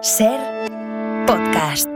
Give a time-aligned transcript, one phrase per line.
[0.00, 0.38] Ser
[1.26, 1.88] podcast.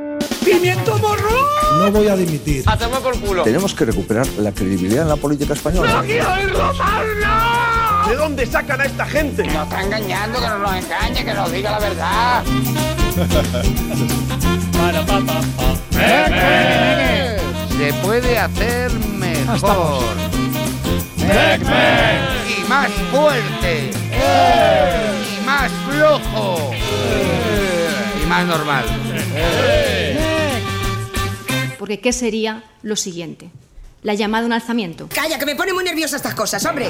[0.44, 1.30] ¡Pimiento morro!
[1.79, 2.64] No voy a dimitir.
[2.67, 3.44] ¡A tomar por culo!
[3.44, 5.95] Tenemos que recuperar la credibilidad en la política española.
[5.95, 8.09] ¡No quiero ir Romarno!
[8.09, 9.45] ¿De dónde sacan a esta gente?
[9.45, 12.43] Nos está engañando, que no nos engañe, que nos diga la verdad.
[17.79, 20.03] Se puede hacer mejor.
[22.48, 23.91] Y más fuerte.
[24.11, 26.71] Y más flojo.
[28.33, 28.87] Más normal.
[31.79, 33.50] Porque ¿qué sería lo siguiente?
[34.03, 35.06] La llamada a un alzamiento.
[35.14, 36.89] Calla, que me pone muy nerviosa estas cosas, hombre.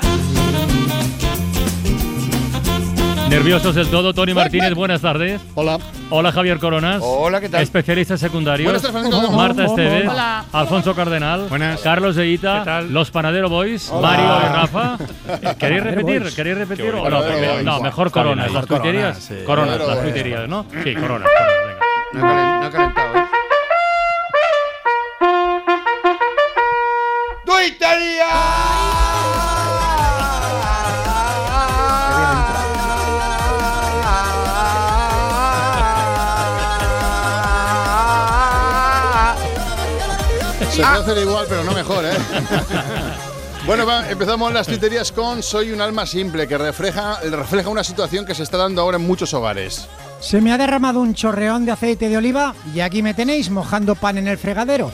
[3.32, 5.40] Nerviosos del todo, Tony Martínez, buenas tardes.
[5.54, 5.78] Hola.
[6.10, 7.00] Hola Javier Coronas.
[7.02, 7.62] Hola, ¿qué tal?
[7.62, 8.66] Especialistas secundarios.
[8.66, 9.32] Buenas tardes, Francisco.
[9.34, 10.06] Marta Esteves.
[10.06, 10.44] Hola.
[10.52, 11.48] Alfonso Cardenal.
[11.48, 11.80] Buenas.
[11.80, 12.58] Carlos Eita.
[12.58, 12.92] ¿Qué tal?
[12.92, 13.88] Los Panadero Boys.
[13.88, 14.08] Hola.
[14.08, 14.98] Mario y Rafa.
[15.58, 16.34] ¿Queréis repetir?
[16.36, 16.94] ¿Queréis repetir?
[16.94, 18.52] O no, mejor Coronas.
[18.52, 19.16] Las tuiterías.
[19.16, 19.34] Coronas, sí.
[19.46, 20.66] Coronas, Panadero las tuiterías, ¿no?
[20.84, 21.30] Sí, Coronas.
[21.30, 21.66] Coronas,
[22.12, 22.60] venga.
[22.60, 23.11] No he calentado,
[40.72, 42.12] Se puede hacer igual, pero no mejor, ¿eh?
[43.66, 48.26] Bueno, va, empezamos las tuiterías con Soy un alma simple, que refleja, refleja una situación
[48.26, 49.86] que se está dando ahora en muchos hogares.
[50.20, 53.94] Se me ha derramado un chorreón de aceite de oliva y aquí me tenéis mojando
[53.94, 54.90] pan en el fregadero.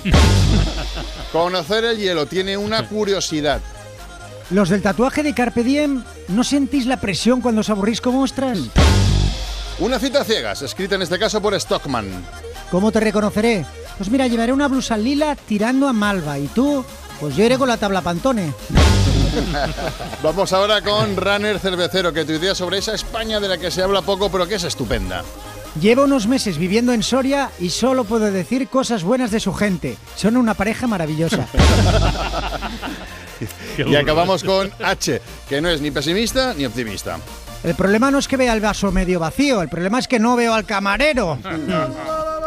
[1.33, 3.61] Conocer el hielo tiene una curiosidad.
[4.51, 8.59] Los del tatuaje de Carpe Diem, ¿no sentís la presión cuando os aburrís como ostras?
[9.79, 12.07] Una cita a ciegas, escrita en este caso por Stockman.
[12.71, 13.65] ¿Cómo te reconoceré?
[13.99, 16.85] Pues mira, llevaré una blusa lila tirando a malva y tú,
[17.21, 18.55] pues yo iré con la tabla Pantone.
[20.23, 24.03] Vamos ahora con Runner Cervecero, que tuitea sobre esa España de la que se habla
[24.03, 25.25] poco, pero que es estupenda.
[25.81, 29.97] Llevo unos meses viviendo en Soria y solo puedo decir cosas buenas de su gente.
[30.17, 31.47] Son una pareja maravillosa.
[33.79, 37.19] Y acabamos con H, que no es ni pesimista ni optimista.
[37.63, 40.35] El problema no es que vea el vaso medio vacío, el problema es que no
[40.35, 41.39] veo al camarero.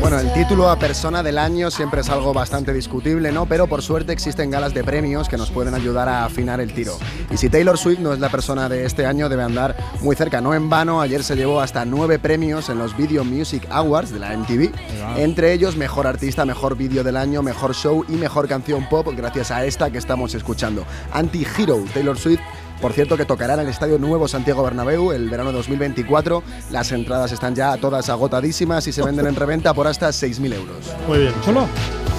[0.00, 3.46] Bueno, el título a persona del año siempre es algo bastante discutible, ¿no?
[3.46, 6.98] Pero por suerte existen galas de premios que nos pueden ayudar a afinar el tiro.
[7.30, 10.40] Y si Taylor Swift no es la persona de este año, debe andar muy cerca.
[10.40, 14.18] No en vano, ayer se llevó hasta nueve premios en los Video Music Awards de
[14.18, 14.72] la MTV.
[15.16, 19.50] Entre ellos, mejor artista, mejor vídeo del año, mejor show y mejor canción pop, gracias
[19.50, 20.84] a esta que estamos escuchando.
[21.12, 22.40] Anti-Hero, Taylor Swift.
[22.80, 26.42] Por cierto, que tocará en el Estadio Nuevo Santiago Bernabéu el verano 2024.
[26.70, 30.76] Las entradas están ya todas agotadísimas y se venden en reventa por hasta 6.000 euros.
[31.06, 31.34] Muy bien.
[31.44, 31.66] ¿Solo?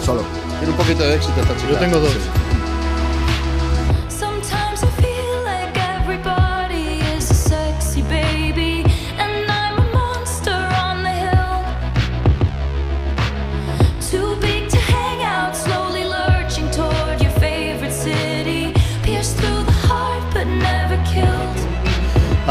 [0.06, 0.24] Solo.
[0.60, 1.72] Tiene un poquito de éxito esta chica.
[1.72, 2.14] Yo tengo dos.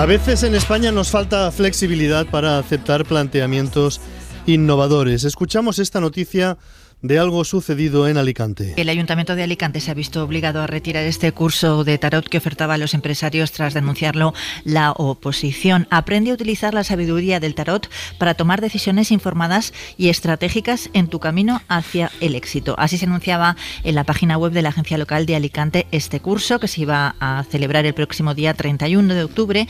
[0.00, 4.00] A veces en España nos falta flexibilidad para aceptar planteamientos
[4.46, 5.24] innovadores.
[5.24, 6.56] Escuchamos esta noticia
[7.02, 8.74] de algo sucedido en Alicante.
[8.76, 12.38] El Ayuntamiento de Alicante se ha visto obligado a retirar este curso de tarot que
[12.38, 14.34] ofertaba a los empresarios tras denunciarlo
[14.64, 15.86] la oposición.
[15.90, 21.20] Aprende a utilizar la sabiduría del tarot para tomar decisiones informadas y estratégicas en tu
[21.20, 22.74] camino hacia el éxito.
[22.78, 26.60] Así se anunciaba en la página web de la Agencia Local de Alicante este curso
[26.60, 29.68] que se iba a celebrar el próximo día 31 de octubre.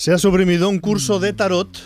[0.00, 1.76] Se ha suprimido un curso de tarot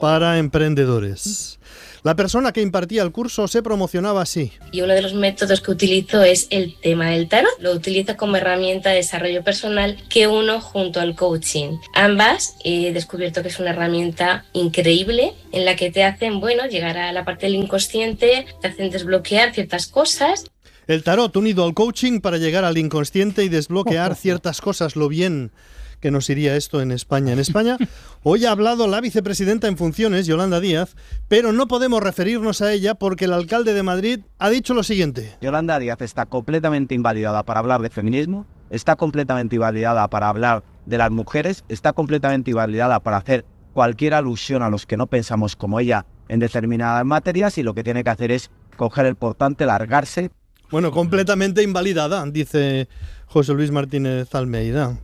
[0.00, 1.58] para emprendedores.
[2.02, 4.50] La persona que impartía el curso se promocionaba así.
[4.72, 7.50] Y uno de los métodos que utilizo es el tema del tarot.
[7.60, 11.76] Lo utilizo como herramienta de desarrollo personal que uno junto al coaching.
[11.94, 16.96] Ambas he descubierto que es una herramienta increíble en la que te hacen, bueno, llegar
[16.96, 20.46] a la parte del inconsciente, te hacen desbloquear ciertas cosas.
[20.86, 25.52] El tarot unido al coaching para llegar al inconsciente y desbloquear ciertas cosas, lo bien
[26.00, 27.32] que nos iría esto en España.
[27.32, 27.76] En España
[28.22, 30.96] hoy ha hablado la vicepresidenta en funciones, Yolanda Díaz,
[31.28, 35.36] pero no podemos referirnos a ella porque el alcalde de Madrid ha dicho lo siguiente.
[35.40, 40.98] Yolanda Díaz está completamente invalidada para hablar de feminismo, está completamente invalidada para hablar de
[40.98, 45.80] las mujeres, está completamente invalidada para hacer cualquier alusión a los que no pensamos como
[45.80, 50.30] ella en determinadas materias y lo que tiene que hacer es coger el portante, largarse.
[50.70, 52.88] Bueno, completamente invalidada, dice
[53.26, 54.98] José Luis Martínez Almeida.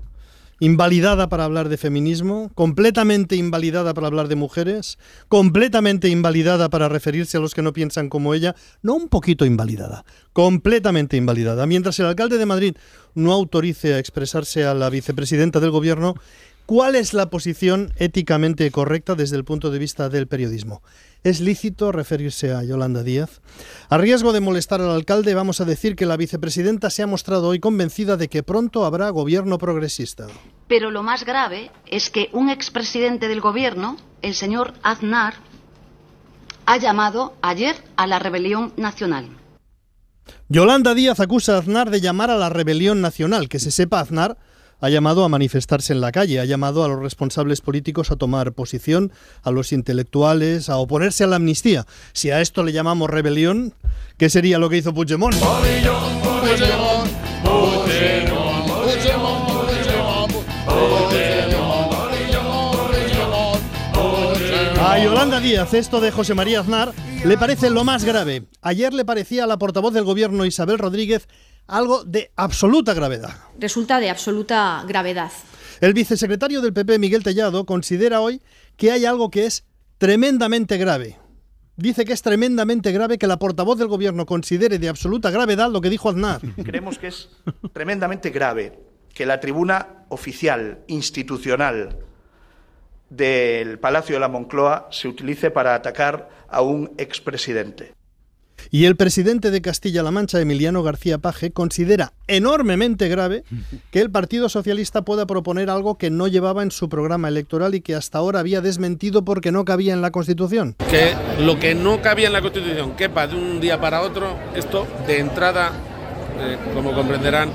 [0.59, 4.99] Invalidada para hablar de feminismo, completamente invalidada para hablar de mujeres,
[5.29, 10.07] completamente invalidada para referirse a los que no piensan como ella, no un poquito invalidada,
[10.33, 11.67] completamente invalidada.
[11.67, 12.77] Mientras el alcalde de Madrid
[13.15, 16.15] no autorice a expresarse a la vicepresidenta del gobierno,
[16.67, 20.83] ¿Cuál es la posición éticamente correcta desde el punto de vista del periodismo?
[21.23, 23.41] ¿Es lícito referirse a Yolanda Díaz?
[23.89, 27.47] A riesgo de molestar al alcalde, vamos a decir que la vicepresidenta se ha mostrado
[27.47, 30.27] hoy convencida de que pronto habrá gobierno progresista.
[30.67, 35.35] Pero lo más grave es que un expresidente del gobierno, el señor Aznar,
[36.65, 39.29] ha llamado ayer a la rebelión nacional.
[40.49, 43.49] Yolanda Díaz acusa a Aznar de llamar a la rebelión nacional.
[43.49, 44.37] Que se sepa, Aznar
[44.81, 48.53] ha llamado a manifestarse en la calle, ha llamado a los responsables políticos a tomar
[48.53, 49.13] posición,
[49.43, 51.87] a los intelectuales, a oponerse a la amnistía.
[52.13, 53.75] Si a esto le llamamos rebelión,
[54.19, 55.37] ¿qué sería lo que hizo Puigdemont?
[64.89, 66.93] A Yolanda Díaz esto de José María Aznar
[67.25, 68.45] le parece lo más grave.
[68.63, 71.29] Ayer le parecía a la portavoz del gobierno Isabel Rodríguez
[71.67, 73.35] algo de absoluta gravedad.
[73.59, 75.31] Resulta de absoluta gravedad.
[75.81, 78.41] El vicesecretario del PP, Miguel Tellado, considera hoy
[78.77, 79.65] que hay algo que es
[79.99, 81.19] tremendamente grave.
[81.77, 85.83] Dice que es tremendamente grave que la portavoz del gobierno considere de absoluta gravedad lo
[85.83, 86.41] que dijo Aznar.
[86.65, 87.29] Creemos que es
[87.75, 88.79] tremendamente grave
[89.13, 91.99] que la tribuna oficial, institucional
[93.11, 97.96] del Palacio de la Moncloa se utilice para atacar a un expresidente.
[98.71, 103.45] Y el presidente de Castilla-La Mancha, Emiliano García Paje, considera enormemente grave
[103.91, 107.81] que el Partido Socialista pueda proponer algo que no llevaba en su programa electoral y
[107.81, 110.77] que hasta ahora había desmentido porque no cabía en la Constitución.
[110.91, 114.87] Que lo que no cabía en la Constitución quepa de un día para otro, esto
[115.07, 115.73] de entrada,
[116.41, 117.51] eh, como comprenderán,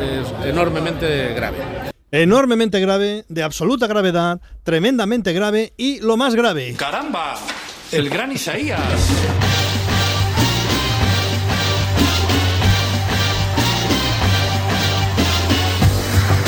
[0.00, 1.58] es enormemente grave.
[2.12, 6.74] Enormemente grave, de absoluta gravedad, tremendamente grave y lo más grave.
[6.78, 7.34] ¡Caramba!
[7.92, 8.80] El gran Isaías.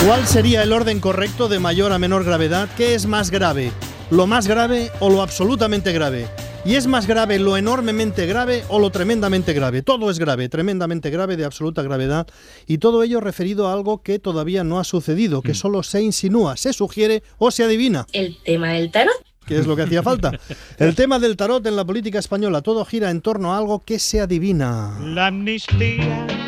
[0.08, 2.70] ¿Cuál sería el orden correcto de mayor a menor gravedad?
[2.78, 3.72] ¿Qué es más grave?
[4.10, 6.26] ¿Lo más grave o lo absolutamente grave?
[6.64, 9.82] ¿Y es más grave lo enormemente grave o lo tremendamente grave?
[9.82, 12.26] Todo es grave, tremendamente grave, de absoluta gravedad,
[12.66, 16.56] y todo ello referido a algo que todavía no ha sucedido, que solo se insinúa,
[16.56, 18.06] se sugiere o se adivina.
[18.14, 19.12] El tema del tarot.
[19.44, 20.32] ¿Qué es lo que hacía falta?
[20.78, 23.98] El tema del tarot en la política española, todo gira en torno a algo que
[23.98, 24.98] se adivina.
[25.02, 26.47] La amnistía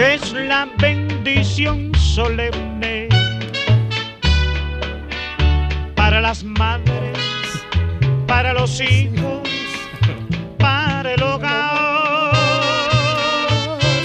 [0.00, 3.08] es la bendición solemne
[5.94, 7.18] para las madres,
[8.26, 9.46] para los hijos,
[10.58, 12.30] para el hogar.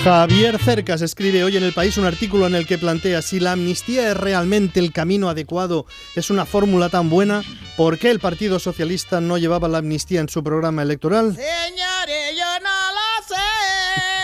[0.03, 3.53] Javier Cercas escribe hoy en El País un artículo en el que plantea si la
[3.53, 7.41] amnistía es realmente el camino adecuado, es una fórmula tan buena,
[7.77, 11.35] ¿por qué el Partido Socialista no llevaba la amnistía en su programa electoral?
[11.35, 14.14] Señores, yo no lo sé.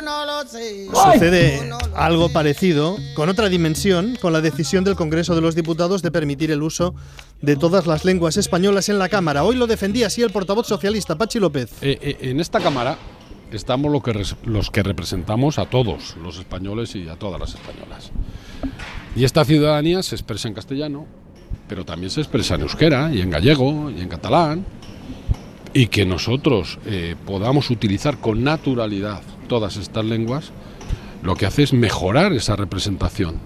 [0.00, 0.86] Yo no lo sé.
[0.86, 6.10] Sucede algo parecido, con otra dimensión, con la decisión del Congreso de los Diputados de
[6.10, 6.94] permitir el uso
[7.42, 9.44] de todas las lenguas españolas en la Cámara.
[9.44, 11.70] Hoy lo defendía así el portavoz socialista, Pachi López.
[11.82, 12.96] Eh, eh, en esta Cámara
[13.52, 17.50] estamos lo que res- los que representamos a todos los españoles y a todas las
[17.54, 18.10] españolas.
[19.14, 21.06] Y esta ciudadanía se expresa en castellano,
[21.68, 24.64] pero también se expresa en euskera y en gallego y en catalán.
[25.74, 30.52] Y que nosotros eh, podamos utilizar con naturalidad todas estas lenguas,
[31.24, 33.40] lo que hace es mejorar esa representación.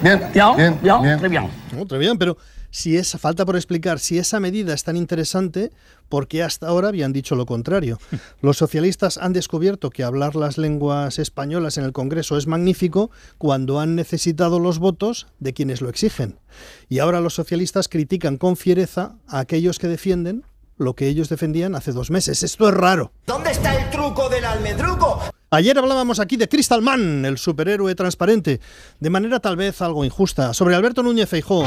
[0.00, 1.88] Bien, bien, bien, bien.
[1.88, 2.38] très bien, pero
[2.70, 5.72] si esa falta por explicar si esa medida es tan interesante,
[6.08, 7.98] ¿por qué hasta ahora habían dicho lo contrario?
[8.40, 13.80] Los socialistas han descubierto que hablar las lenguas españolas en el Congreso es magnífico cuando
[13.80, 16.38] han necesitado los votos de quienes lo exigen.
[16.88, 20.44] Y ahora los socialistas critican con fiereza a aquellos que defienden
[20.82, 22.42] lo que ellos defendían hace dos meses.
[22.42, 23.12] Esto es raro.
[23.26, 25.20] ¿Dónde está el truco del almendruco?
[25.50, 28.60] Ayer hablábamos aquí de Crystal Man, el superhéroe transparente,
[29.00, 31.66] de manera tal vez algo injusta, sobre Alberto Núñez Feijóo.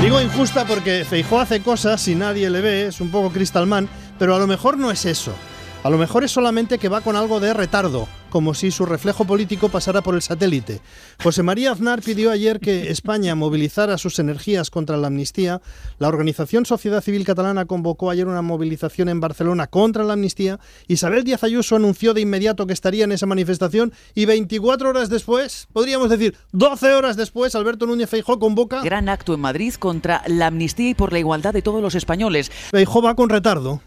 [0.00, 3.88] Digo injusta porque Feijóo hace cosas y nadie le ve, es un poco Crystal Man,
[4.18, 5.34] pero a lo mejor no es eso.
[5.82, 9.24] A lo mejor es solamente que va con algo de retardo, como si su reflejo
[9.24, 10.82] político pasara por el satélite.
[11.22, 15.62] José María Aznar pidió ayer que España movilizara sus energías contra la amnistía.
[15.98, 20.60] La organización Sociedad Civil Catalana convocó ayer una movilización en Barcelona contra la amnistía.
[20.86, 25.66] Isabel Díaz Ayuso anunció de inmediato que estaría en esa manifestación y 24 horas después,
[25.72, 28.82] podríamos decir 12 horas después, Alberto Núñez Feijóo convoca...
[28.82, 32.50] Gran acto en Madrid contra la amnistía y por la igualdad de todos los españoles.
[32.70, 33.80] Feijóo va con retardo.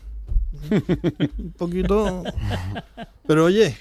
[0.71, 2.23] Un poquito.
[3.25, 3.77] Pero oye,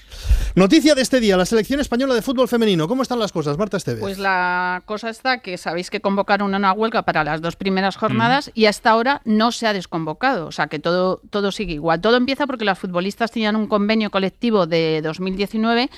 [0.55, 2.87] noticia de este día, la selección española de fútbol femenino.
[2.87, 3.99] ¿Cómo están las cosas, Marta Esteves?
[3.99, 8.51] Pues la cosa está que sabéis que convocaron una huelga para las dos primeras jornadas
[8.53, 10.47] y hasta ahora no se ha desconvocado.
[10.47, 11.99] O sea que todo, todo sigue igual.
[11.99, 15.89] Todo empieza porque las futbolistas tenían un convenio colectivo de 2019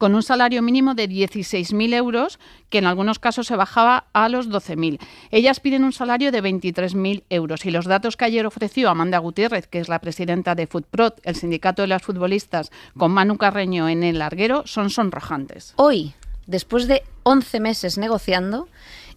[0.00, 2.38] con un salario mínimo de 16.000 euros,
[2.70, 4.98] que en algunos casos se bajaba a los 12.000.
[5.30, 9.66] Ellas piden un salario de 23.000 euros y los datos que ayer ofreció Amanda Gutiérrez,
[9.66, 14.02] que es la presidenta de FUTPROT, el sindicato de las futbolistas, con Manu Carreño en
[14.02, 15.74] el larguero, son sonrojantes.
[15.76, 16.14] Hoy,
[16.46, 18.68] después de 11 meses negociando,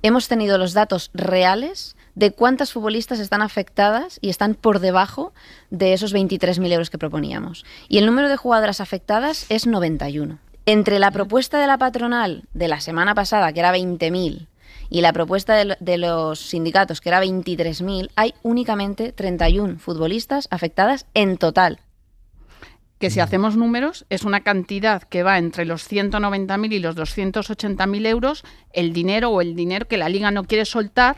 [0.02, 5.32] hemos tenido los datos reales de cuántas futbolistas están afectadas y están por debajo
[5.70, 7.64] de esos 23.000 euros que proponíamos.
[7.88, 10.40] Y el número de jugadoras afectadas es 91.
[10.66, 14.48] Entre la propuesta de la patronal de la semana pasada, que era 20.000,
[14.90, 20.48] y la propuesta de, lo- de los sindicatos, que era 23.000, hay únicamente 31 futbolistas
[20.52, 21.80] afectadas en total.
[23.00, 28.08] que si hacemos números es una cantidad que va entre los 190.000 y los 280.000
[28.08, 31.18] euros, el dinero o el dinero que la liga no quiere soltar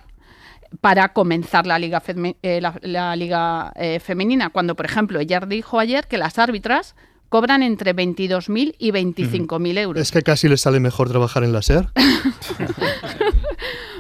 [0.82, 2.02] para comenzar la liga,
[2.42, 4.50] eh, la, la liga eh, femenina.
[4.50, 6.96] Cuando, por ejemplo, ella dijo ayer que las árbitras
[7.30, 10.02] cobran entre 22.000 y 25.000 euros.
[10.02, 11.88] Es que casi les sale mejor trabajar en la SER.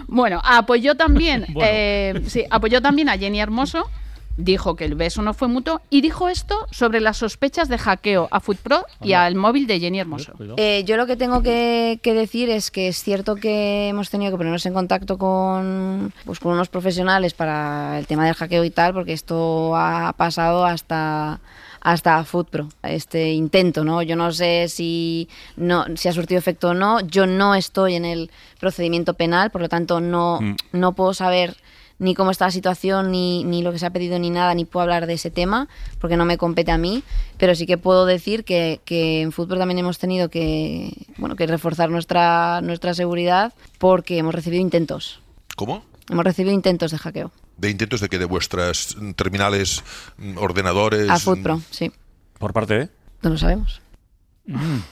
[0.07, 1.67] Bueno, apoyó también, Bueno.
[1.69, 3.89] eh, sí, apoyó también a Jenny Hermoso,
[4.37, 8.27] dijo que el beso no fue mutuo y dijo esto sobre las sospechas de hackeo
[8.31, 10.33] a FootPro y al móvil de Jenny Hermoso.
[10.57, 14.31] Eh, yo lo que tengo que, que decir es que es cierto que hemos tenido
[14.31, 18.69] que ponernos en contacto con, pues, con unos profesionales para el tema del hackeo y
[18.71, 21.39] tal, porque esto ha pasado hasta
[21.85, 24.01] hasta FootPro, este intento, ¿no?
[24.01, 26.99] Yo no sé si, no, si ha surtido efecto o no.
[27.01, 30.55] Yo no estoy en el procedimiento penal, por lo tanto no, Mm.
[30.71, 31.55] no puedo saber
[31.99, 34.65] ni cómo está la situación, ni, ni lo que se ha pedido, ni nada, ni
[34.65, 35.67] puedo hablar de ese tema,
[35.99, 37.03] porque no me compete a mí,
[37.37, 41.45] pero sí que puedo decir que, que en fútbol también hemos tenido que, bueno, que
[41.45, 45.19] reforzar nuestra, nuestra seguridad porque hemos recibido intentos.
[45.55, 45.83] ¿Cómo?
[46.09, 47.31] Hemos recibido intentos de hackeo.
[47.57, 49.83] ¿De intentos de que de vuestras mm, terminales,
[50.17, 51.09] mm, ordenadores?
[51.09, 51.91] A FootPro, sí.
[52.37, 52.89] ¿Por parte de?
[53.21, 53.81] No lo sabemos.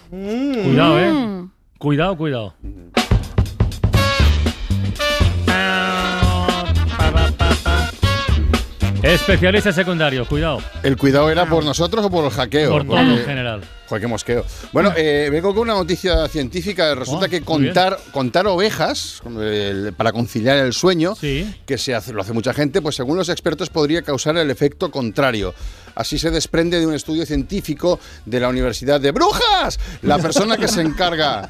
[0.09, 1.47] Cuidado, eh.
[1.77, 2.55] Cuidado, cuidado.
[9.03, 10.59] Especialista secundario, cuidado.
[10.81, 12.71] ¿El cuidado era por nosotros o por el hackeo?
[12.71, 13.61] Por todo Porque- en general.
[13.89, 14.45] Joder, qué mosqueo.
[14.71, 16.95] Bueno, eh, vengo con una noticia científica.
[16.95, 22.21] Resulta Oh, que contar, contar ovejas eh, para conciliar el sueño, que se hace, lo
[22.21, 25.53] hace mucha gente, pues según los expertos podría causar el efecto contrario.
[25.95, 29.77] Así se desprende de un estudio científico de la Universidad de Brujas.
[30.01, 31.49] La persona que se encarga,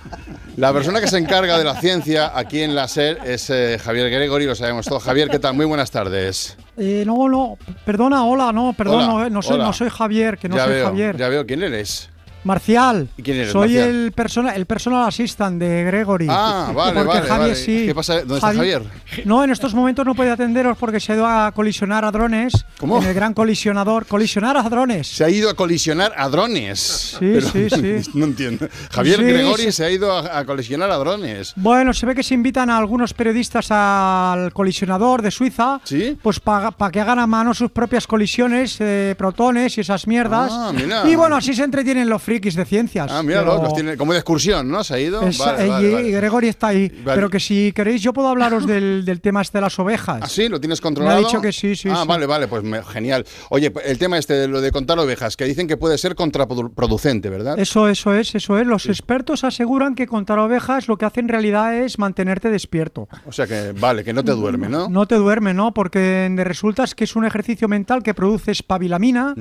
[0.57, 4.10] la persona que se encarga de la ciencia aquí en la SER es eh, Javier
[4.10, 5.03] Gregory, lo sabemos todos.
[5.03, 5.53] Javier, ¿qué tal?
[5.53, 6.57] Muy buenas tardes.
[6.77, 9.65] Eh, no, no, perdona, hola, no, perdón, Hola, no, eh, no soy, hola.
[9.65, 11.18] no soy Javier, que no ya soy veo, Javier.
[11.18, 12.10] Ya veo, ¿quién eres?
[12.44, 13.10] Marcial.
[13.18, 13.90] ¿Y quién eres, Soy Marcial?
[13.90, 16.28] el, persona, el personal assistant de Gregory.
[16.30, 17.56] Ah, vale, Porque vale, Javier vale.
[17.56, 17.86] sí.
[17.88, 18.20] ¿Qué pasa?
[18.20, 18.84] ¿Dónde está Javier?
[19.26, 22.54] No, en estos momentos no puede atenderos porque se ha ido a colisionar a drones.
[22.80, 23.00] ¿Cómo?
[23.02, 24.06] En el gran colisionador.
[24.06, 25.08] Colisionar a drones.
[25.08, 27.18] Se ha ido a colisionar a drones.
[27.20, 28.12] Sí, sí, sí.
[28.14, 28.68] No entiendo.
[28.92, 29.72] Javier Sí, Gregory sí.
[29.72, 31.54] se ha ido a, a colisionar a drones.
[31.56, 35.80] Bueno, se ve que se invitan a algunos periodistas al colisionador de Suiza,
[36.22, 40.52] pues para que hagan a mano sus propias colisiones, eh, protones y esas mierdas.
[40.54, 41.04] Ah, mira.
[41.10, 43.12] Y bueno, así se entretienen los frikis de ciencias.
[43.12, 44.84] Ah, míralo, Pero- los tiene como de excursión, ¿no?
[44.84, 45.22] Se ha ido.
[45.22, 46.12] Vale, y, vale, y vale.
[46.12, 46.90] Gregory está ahí.
[47.06, 50.20] Pero que si queréis, yo puedo hablaros del, del tema este de las ovejas.
[50.24, 50.50] ¿Ah, sí?
[50.50, 51.18] ¿Lo tienes controlado?
[51.20, 51.90] Me ha dicho que sí, sí.
[51.92, 52.08] Ah, sí.
[52.08, 53.25] vale, vale, pues me- genial.
[53.50, 57.30] Oye, el tema este de lo de contar ovejas, que dicen que puede ser contraproducente,
[57.30, 57.60] ¿verdad?
[57.60, 58.66] Eso, eso es, eso es.
[58.66, 63.08] Los expertos aseguran que contar ovejas lo que hace en realidad es mantenerte despierto.
[63.25, 64.90] O sea que, vale, que no te duerme, ¿no?
[64.90, 65.74] No te duerme, ¿no?
[65.74, 66.00] Porque
[66.32, 69.36] de resulta es que es un ejercicio mental que produce espabilamina,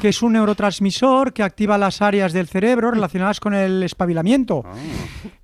[0.00, 4.62] que es un neurotransmisor que activa las áreas del cerebro relacionadas con el espabilamiento.
[4.64, 4.72] Ah.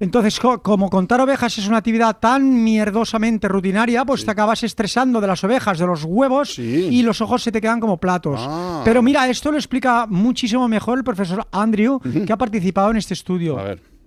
[0.00, 5.20] Entonces, co- como contar ovejas es una actividad tan mierdosamente rutinaria, pues te acabas estresando
[5.20, 8.40] de las ovejas, de los huevos, y los ojos se te quedan como platos.
[8.42, 8.82] Ah.
[8.84, 13.14] Pero mira, esto lo explica muchísimo mejor el profesor Andrew, que ha participado en este
[13.14, 13.58] estudio.
[13.58, 13.97] A ver.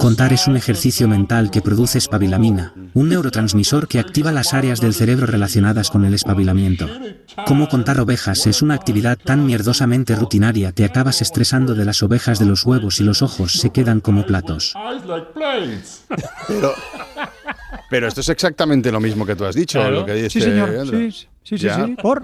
[0.00, 4.94] Contar es un ejercicio mental que produce espabilamina, un neurotransmisor que activa las áreas del
[4.94, 6.88] cerebro relacionadas con el espabilamiento.
[7.46, 12.38] Cómo contar ovejas es una actividad tan mierdosamente rutinaria que acabas estresando de las ovejas
[12.38, 14.74] de los huevos y los ojos se quedan como platos.
[16.48, 16.74] Pero,
[17.90, 20.00] pero esto es exactamente lo mismo que tú has dicho, Claro.
[20.00, 20.86] lo que dice Sí, señor.
[20.90, 21.96] Sí, sí, sí, sí.
[22.00, 22.22] Por.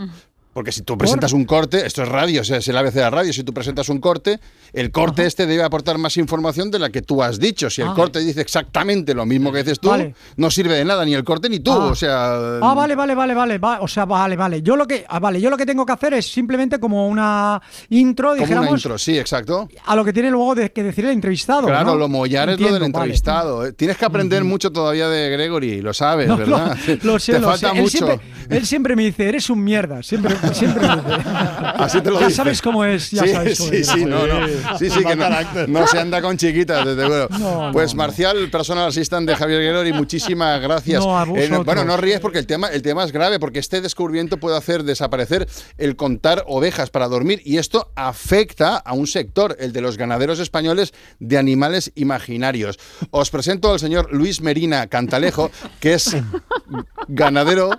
[0.58, 3.00] Porque si tú presentas un corte, esto es radio, o sea, es el ABC de
[3.02, 4.40] la radio, si tú presentas un corte,
[4.72, 7.70] el corte este debe aportar más información de la que tú has dicho.
[7.70, 7.94] Si el Ah.
[7.94, 10.16] corte dice exactamente lo mismo que dices tú, Vale.
[10.36, 11.84] no sirve de nada ni el corte ni tú, Ah.
[11.86, 12.58] o sea...
[12.60, 13.58] Ah, vale, vale, vale, vale.
[13.58, 14.60] va- o sea, vale, vale.
[14.60, 17.62] Yo lo que, ah, vale, yo lo que tengo que hacer es simplemente como una
[17.90, 19.68] intro, Como dijéramos, una intro, sí, exacto.
[19.86, 21.68] a lo que tiene luego de, que decir el entrevistado.
[21.68, 21.94] Claro, ¿no?
[21.94, 22.86] lo mollar es lo del vale.
[22.86, 23.64] entrevistado.
[23.64, 23.74] ¿eh?
[23.74, 26.76] Tienes que aprender mucho todavía de Gregory, lo sabes, No, ¿verdad?
[27.04, 27.76] Lo, lo sé, Te lo falta sé.
[27.76, 27.96] Él mucho.
[27.96, 30.02] siempre, él siempre me dice, eres un mierda.
[30.02, 30.86] Siempre, siempre.
[30.86, 32.36] Así te lo ya dice.
[32.36, 33.86] sabes cómo es, ya sí, sabes cómo sí, es.
[33.88, 34.46] sí, no, no.
[34.78, 35.28] Sí, sí, que no,
[35.68, 37.28] no se anda con chiquitas, desde luego.
[37.38, 41.04] No, pues no, Marcial, personal assistant de Javier Gregory, muchísimas gracias.
[41.04, 43.80] No, a Eh, bueno, no ríes porque el tema, el tema es grave, porque este
[43.80, 49.56] descubrimiento puede hacer desaparecer el contar ovejas para dormir y esto afecta a un sector,
[49.60, 52.78] el de los ganaderos españoles de animales imaginarios.
[53.10, 55.50] Os presento al señor Luis Merina Cantalejo,
[55.80, 56.16] que es
[57.08, 57.70] ganadero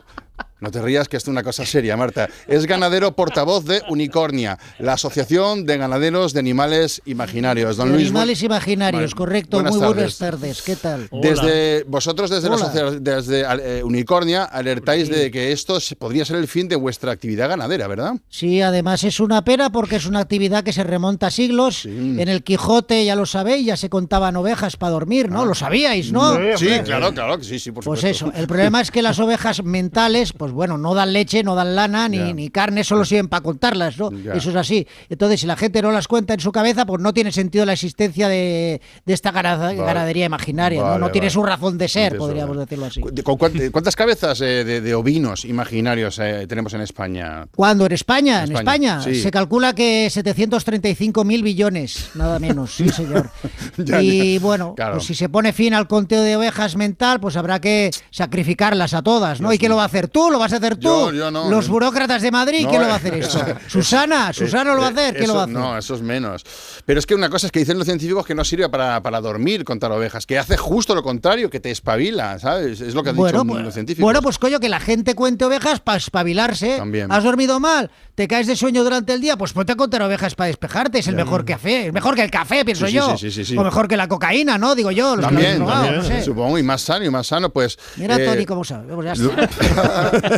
[0.59, 2.29] no te rías que esto es una cosa seria, Marta.
[2.47, 7.77] Es ganadero portavoz de Unicornia, la Asociación de Ganaderos de Animales Imaginarios.
[7.77, 9.57] Don De Luis, animales imaginarios, Bueno, correcto.
[9.57, 9.95] buenas Muy tardes.
[9.95, 10.61] buenas tardes.
[10.61, 11.09] ¿Qué tal?
[11.21, 12.91] Desde vosotros desde, la Hola.
[12.99, 13.45] desde
[13.79, 17.87] eh, Unicornia alertáis de que esto se- podría ser el fin de vuestra actividad ganadera,
[17.87, 18.13] ¿verdad?
[18.29, 21.85] Sí, además es una pena porque es una actividad que se remonta a siglos.
[21.85, 25.45] En el Quijote, ya lo sabéis, ya se contaban ovejas para dormir, ¿no?
[25.45, 26.23] Lo sabíais, ¿no?
[26.25, 26.39] Ah.
[26.57, 28.27] Sí, claro, claro, que sí, sí, por Pues supuesto.
[28.27, 31.75] eso, el problema es que las ovejas mentales, pues bueno, no dan leche, no dan
[31.75, 34.09] lana, ni, ni carne, solo sirven para contarlas, ¿no?
[34.33, 34.87] Eso es así.
[35.09, 37.73] Entonces, si la gente no las cuenta en su cabeza, pues no tiene sentido la
[37.73, 40.87] existencia de, de esta gana- ganadería imaginaria, ¿no?
[40.87, 41.33] Vale, No tiene vale.
[41.33, 43.01] su razón de ser, podríamos decirlo así.
[43.01, 47.47] ¿Con cuán- ¿Cuántas cabezas eh, de, de ovinos imaginarios eh, tenemos en España?
[47.55, 47.85] ¿Cuándo?
[47.85, 48.43] ¿En España?
[48.43, 49.15] En En España, sí.
[49.15, 53.29] Se calcula que 735 mil billones, nada menos, sí, señor.
[53.77, 54.39] Ya, y ya.
[54.39, 54.93] bueno, Claro.
[54.95, 59.01] pues si se pone fin al conteo de ovejas mental, pues habrá que sacrificarlas a
[59.01, 59.51] todas, ¿no?
[59.53, 60.07] ¿Y quién lo va a hacer?
[60.07, 60.29] ¿Tú?
[60.31, 60.87] ¿Lo vas a hacer tú?
[60.87, 61.49] Yo- yo no.
[61.49, 64.87] Los burócratas de Madrid, No, ¿quién lo va a hacer eso- Susana, Susana lo va
[64.87, 65.55] a hacer, ¿quién lo va a hacer?
[65.55, 66.43] No, eso es menos.
[66.85, 69.21] Pero es que una cosa es que dicen los científicos que no sirve para, para
[69.21, 72.81] dormir contar ovejas, que hace justo lo contrario, que te espabila, ¿sabes?
[72.81, 74.03] Es lo que han Bueno, dicho pues, los científicos.
[74.03, 76.77] bueno, pues coño, que la gente cuente ovejas para espabilarse.
[76.77, 77.11] También.
[77.11, 77.91] ¿Has dormido mal?
[78.15, 79.37] ¿Te caes de sueño durante el día?
[79.37, 80.99] Pues ponte a contar ovejas para despejarte.
[80.99, 81.23] Es el Ya.
[81.23, 81.87] mejor café.
[81.87, 83.17] Es mejor que el café, pienso Sí, yo.
[83.17, 83.57] sí, sí.
[83.57, 84.75] O mejor que la cocaína, ¿no?
[84.75, 85.15] Digo yo.
[85.15, 86.23] los que lo También, probado, también, no sé.
[86.23, 87.77] supongo, y más sano, y más sano, pues...
[87.97, 88.93] Mira, eh, Tony, cómo sabe.
[88.93, 90.11] Pues ya está.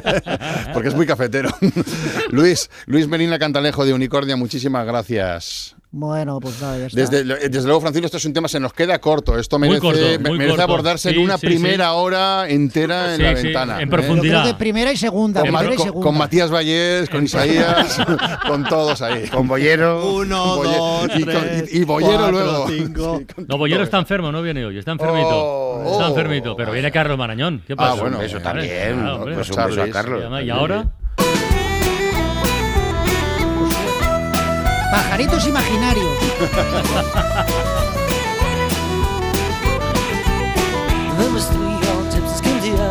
[0.74, 1.50] Porque es muy cafetero.
[2.32, 5.76] Luis, Luis Merina Cantalejo de Unicornia, muchísimas gracias.
[5.94, 7.02] Bueno, pues nada, ya está.
[7.02, 9.38] Desde, desde luego, Francisco, esto es un tema, se nos queda corto.
[9.38, 10.64] Esto Muy merece, corto, me- muy merece corto.
[10.72, 11.92] abordarse en una sí, primera sí.
[11.94, 13.82] hora entera en la sí, ventana.
[13.82, 13.92] en ¿eh?
[13.92, 14.42] profundidad.
[14.44, 15.42] Creo que primera y segunda.
[15.42, 16.06] Con, Ma- primera y con- segunda.
[16.08, 18.00] con Matías Vallés, con Isaías,
[18.48, 19.28] con todos ahí.
[19.28, 20.14] Con Bollero.
[20.16, 22.68] Uno, Bolle- dos, y, con- tres, y- y Bollero cuatro, luego.
[22.70, 23.18] cinco.
[23.22, 25.28] Sí, con No, Bollero está enfermo, no viene hoy, está enfermito.
[25.30, 26.10] Oh, está oh.
[26.10, 27.64] enfermito, pero viene Carlos Marañón.
[27.68, 27.92] ¿Qué pasa?
[27.92, 30.20] Ah, bueno, Hombre, también, claro, pues un beso a Carlos.
[30.20, 30.86] Y además, ¿Y ahora?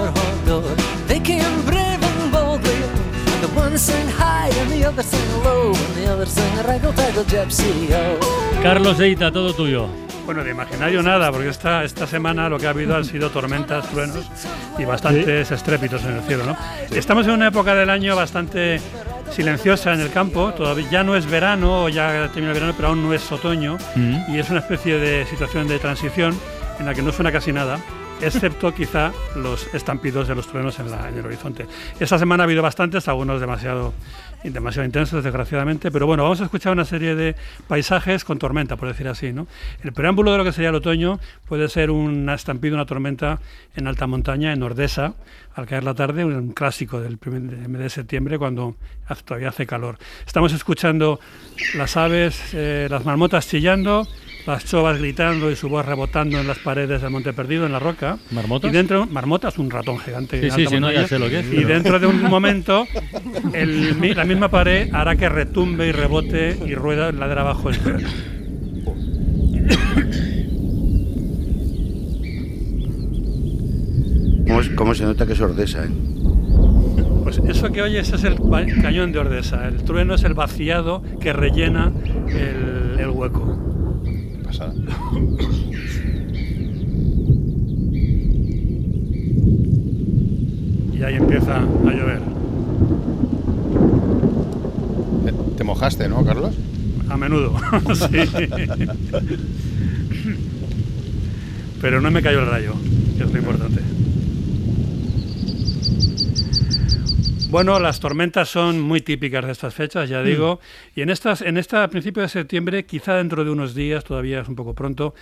[0.09, 0.77] Hall door.
[1.07, 2.81] They came brave and boldly.
[3.41, 5.73] The one sang high and the other sang low.
[5.73, 8.61] And the other sang raggle taggle gypsy oh.
[8.63, 9.89] Carlos Eita, todo tuyo.
[10.25, 13.89] Bueno, de imaginario nada, porque esta, esta semana lo que ha habido han sido tormentas,
[13.91, 14.31] truenos
[14.79, 16.45] y bastantes estrépitos en el cielo.
[16.47, 16.57] ¿no?
[16.95, 18.81] Estamos en una época del año bastante
[19.31, 22.89] silenciosa en el campo, todavía ya no es verano, o ya termina el verano, pero
[22.89, 24.17] aún no es otoño, Mm.
[24.35, 26.39] y es una especie de situación de transición
[26.79, 27.79] en la que no suena casi nada,
[28.23, 31.67] excepto quizá los estampidos de los truenos en, la- el horizonte.
[31.99, 33.93] Esta semana ha habido bastantes, algunos demasiado,
[34.45, 37.35] intensos, desgraciadamente, pero bueno, vamos a escuchar una serie de
[37.69, 39.33] paisajes con tormenta, por decir así.
[39.33, 39.47] ¿no?
[39.83, 43.39] El preámbulo de lo que sería el otoño puede ser un estampido, una tormenta
[43.77, 45.15] en alta montaña, en Ordesa,
[45.55, 48.77] al caer la tarde, un clásico del primer mes de septiembre, cuando
[49.25, 49.99] todavía hace calor.
[50.27, 51.21] Estamos escuchando
[51.75, 54.07] las aves, eh, las marmotas chillando,
[54.47, 57.79] las chovas gritando y su voz rebotando en las paredes del Monte Perdido, en la
[57.79, 58.19] roca.
[58.31, 58.71] ¿Marmotas?
[58.71, 60.41] Y dentro, marmotas, un ratón gigante.
[60.41, 62.87] Sí, sí, sí, no, ya sé lo que es, Y pero- dentro de un momento,
[63.53, 68.09] el la misma pared hará que retumbe y rebote y rueda ladera abajo el trueno.
[74.47, 75.89] ¿Cómo, cómo se nota que es Ordesa, eh?
[77.23, 78.37] Pues eso que oyes es el
[78.83, 79.69] cañón de Ordesa.
[79.69, 81.93] El trueno es el vaciado que rellena
[82.29, 83.70] el, el hueco.
[84.51, 84.75] Pasada.
[90.93, 92.21] Y ahí empieza a llover.
[95.25, 96.55] Te, te mojaste, ¿no, Carlos?
[97.09, 97.55] A menudo,
[97.95, 98.29] sí.
[101.81, 102.75] Pero no me cayó el rayo,
[103.17, 103.81] que es lo importante.
[107.51, 110.61] Bueno, las tormentas son muy típicas de estas fechas, ya digo,
[110.95, 114.41] y en estas, en esta a principios de septiembre, quizá dentro de unos días, todavía
[114.41, 115.15] es un poco pronto,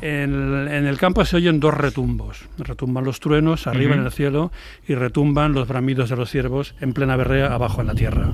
[0.00, 2.44] en, el- en el campo se oyen dos retumbos.
[2.58, 4.50] Retumban los truenos arriba en el cielo
[4.88, 8.26] y retumban los bramidos de los ciervos en plena berrea abajo en la tierra.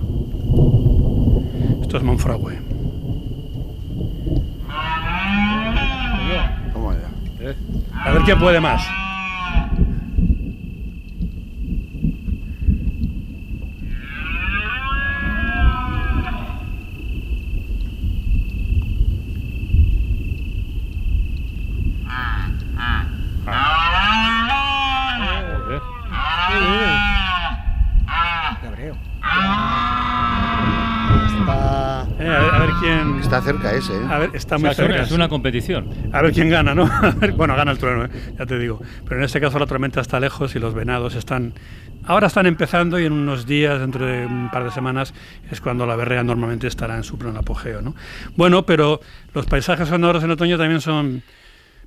[1.83, 2.59] Esto es Monfragüe.
[8.05, 8.83] A ver quién puede más.
[31.27, 33.19] Está, Eh, a, ver, a ver quién.
[33.21, 34.07] Está cerca ese, ¿eh?
[34.09, 35.03] A ver, está muy O sea, cerca.
[35.03, 35.89] Es una competición.
[36.13, 36.89] A ver quién gana, ¿no?
[37.37, 38.11] Bueno, gana el trueno, ¿eh?
[38.39, 38.81] ya te digo.
[39.05, 41.55] Pero en este caso la tormenta está lejos y los venados están...
[42.05, 45.15] Ahora están empezando y en unos días, dentro de un par de semanas,
[45.51, 47.95] es cuando la berrea normalmente estará en su pleno apogeo, ¿no?
[48.37, 49.01] Bueno, pero
[49.35, 51.23] los paisajes sonoros en otoño también son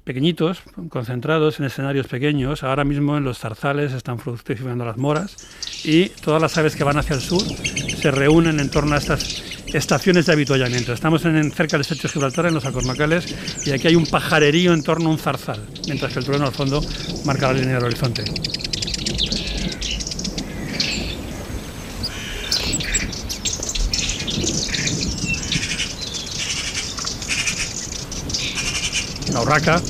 [0.06, 2.64] pequeñitos, concentrados en escenarios pequeños.
[2.64, 5.36] Ahora mismo en los zarzales están fructificando las moras
[5.84, 9.44] y todas las aves que van hacia el sur se reúnen en torno a estas
[9.74, 10.94] estaciones de avituallamiento.
[10.94, 14.74] Estamos en, cerca del estrecho de Gibraltar, en los Alcornocales, y aquí hay un pajarerío
[14.74, 16.82] en torno a un zarzal, mientras que el trueno al fondo
[17.26, 18.24] marca la línea del horizonte.
[29.36, 29.82] La urraca.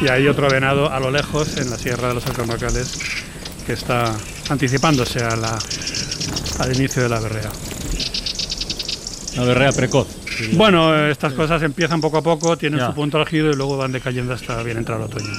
[0.00, 2.94] Y hay otro venado a lo lejos en la Sierra de los Alcornocales
[3.66, 4.16] que está
[4.48, 5.58] anticipándose a la,
[6.60, 7.52] al inicio de la berrea.
[9.34, 10.23] Una berrea precoz.
[10.54, 12.86] Bueno, estas cosas empiezan poco a poco, tienen Ya.
[12.86, 15.30] su punto álgido y luego van decayendo hasta bien entrado el otoño.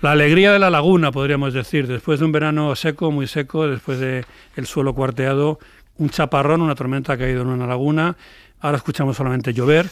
[0.00, 3.98] La alegría de la laguna, podríamos decir, después de un verano seco, muy seco, después
[3.98, 5.58] de el suelo cuarteado,
[5.96, 8.16] un chaparrón, una tormenta ha caído en una laguna,
[8.60, 9.88] ahora escuchamos solamente llover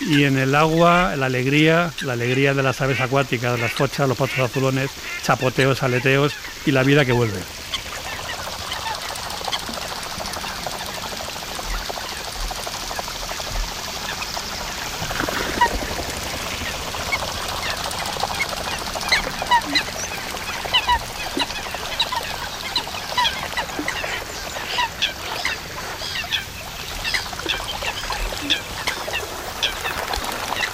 [0.00, 4.16] y en el agua la alegría, la alegría de las aves acuáticas, las fochas, los
[4.16, 4.90] patos azulones,
[5.22, 6.32] chapoteos, aleteos
[6.64, 7.38] y la vida que vuelve.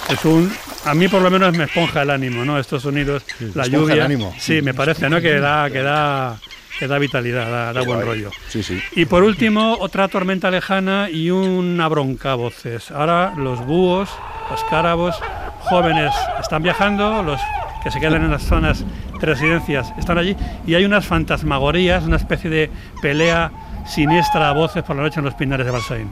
[0.09, 0.51] Es un,
[0.85, 2.59] a mí por lo menos me esponja el ánimo, ¿no?
[2.59, 3.95] Estos sonidos, la lluvia.
[3.95, 4.33] el ánimo.
[4.39, 5.21] Sí, me parece, ¿no?
[5.21, 6.37] Que da, que da,
[6.79, 8.31] que da vitalidad, da, buen rollo.
[8.47, 8.81] Sí, sí.
[8.95, 12.89] Y por último, otra tormenta lejana y una bronca voces.
[12.89, 14.09] Ahora los búhos,
[14.49, 15.15] los cárabos,
[15.59, 17.39] jóvenes están viajando, los
[17.83, 18.83] que se quedan en las zonas
[19.19, 23.51] de residencias están allí y hay unas fantasmagorías, una especie de pelea
[23.85, 26.09] siniestra a voces por la noche en los pinares de Balsaín.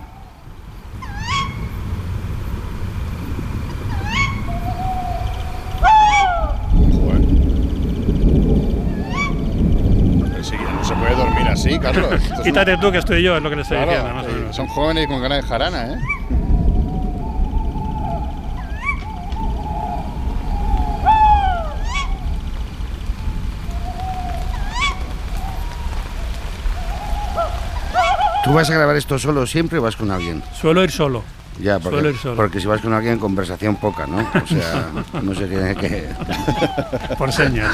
[10.42, 12.14] Sí, no se puede dormir así, Carlos.
[12.24, 14.30] Esto Quítate tú que estoy yo, es lo que le estoy Claro, diciendo, más o
[14.30, 14.56] eh, menos.
[14.56, 15.98] Son jóvenes y con ganas de jarana, ¿eh?
[28.44, 30.42] ¿Tú vas a grabar esto solo siempre o vas con alguien?
[30.54, 31.24] Suelo ir solo.
[31.60, 32.36] Ya, porque, Suelo ir solo.
[32.36, 34.18] porque si vas con alguien, conversación poca, ¿no?
[34.20, 34.90] O sea,
[35.22, 35.76] no sé qué...
[35.80, 37.74] qué- Por señas.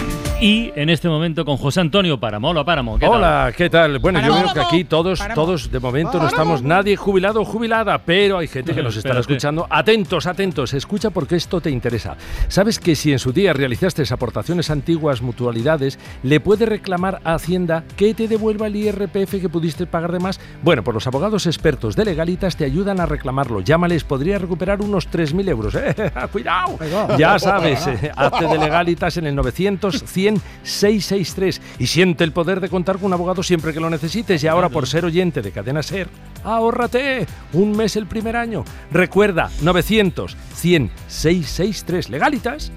[0.41, 2.49] Y en este momento con José Antonio Páramo.
[2.49, 2.97] Hola, Páramo.
[2.97, 3.13] ¿qué tal?
[3.15, 3.99] Hola, ¿qué tal?
[3.99, 7.99] Bueno, yo creo que aquí todos, todos de momento no estamos nadie jubilado o jubilada,
[7.99, 9.33] pero hay gente que nos estará Espérate.
[9.33, 9.67] escuchando.
[9.69, 12.17] Atentos, atentos, escucha porque esto te interesa.
[12.47, 17.83] ¿Sabes que si en su día realizaste aportaciones antiguas, mutualidades, le puede reclamar a Hacienda
[17.95, 20.39] que te devuelva el IRPF que pudiste pagar de más?
[20.63, 23.61] Bueno, pues los abogados expertos de Legalitas te ayudan a reclamarlo.
[23.61, 25.75] Llámales, podría recuperar unos 3.000 euros.
[25.75, 25.93] ¡Eh,
[26.31, 26.79] ¡Cuidado!
[27.15, 30.30] Ya sabes, eh, hazte de Legalitas en el 900 100
[30.63, 34.43] 663 y siente el poder de contar con un abogado siempre que lo necesites.
[34.43, 36.07] Y ahora, por ser oyente de Cadena Ser,
[36.43, 38.63] ahórrate un mes el primer año.
[38.91, 42.71] Recuerda, 900 100 663 Legalitas.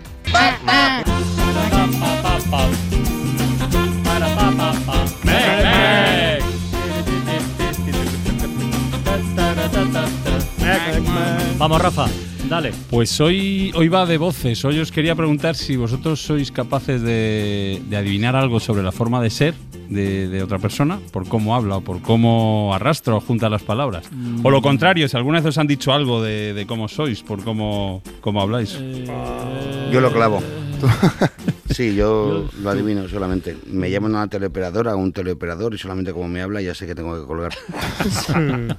[11.59, 12.07] Vamos, Rafa,
[12.49, 12.73] dale.
[12.91, 14.65] Pues hoy, hoy va de voces.
[14.65, 19.21] Hoy os quería preguntar si vosotros sois capaces de, de adivinar algo sobre la forma
[19.23, 19.55] de ser
[19.89, 24.05] de, de otra persona, por cómo habla o por cómo arrastra o junta las palabras.
[24.43, 27.43] O lo contrario, si alguna vez os han dicho algo de, de cómo sois, por
[27.45, 28.79] cómo, cómo habláis.
[29.93, 30.43] Yo lo clavo.
[31.75, 33.57] Sí, yo lo adivino solamente.
[33.67, 36.87] Me llaman a una teleoperadora o un teleoperador y solamente como me habla ya sé
[36.87, 37.53] que tengo que colgar.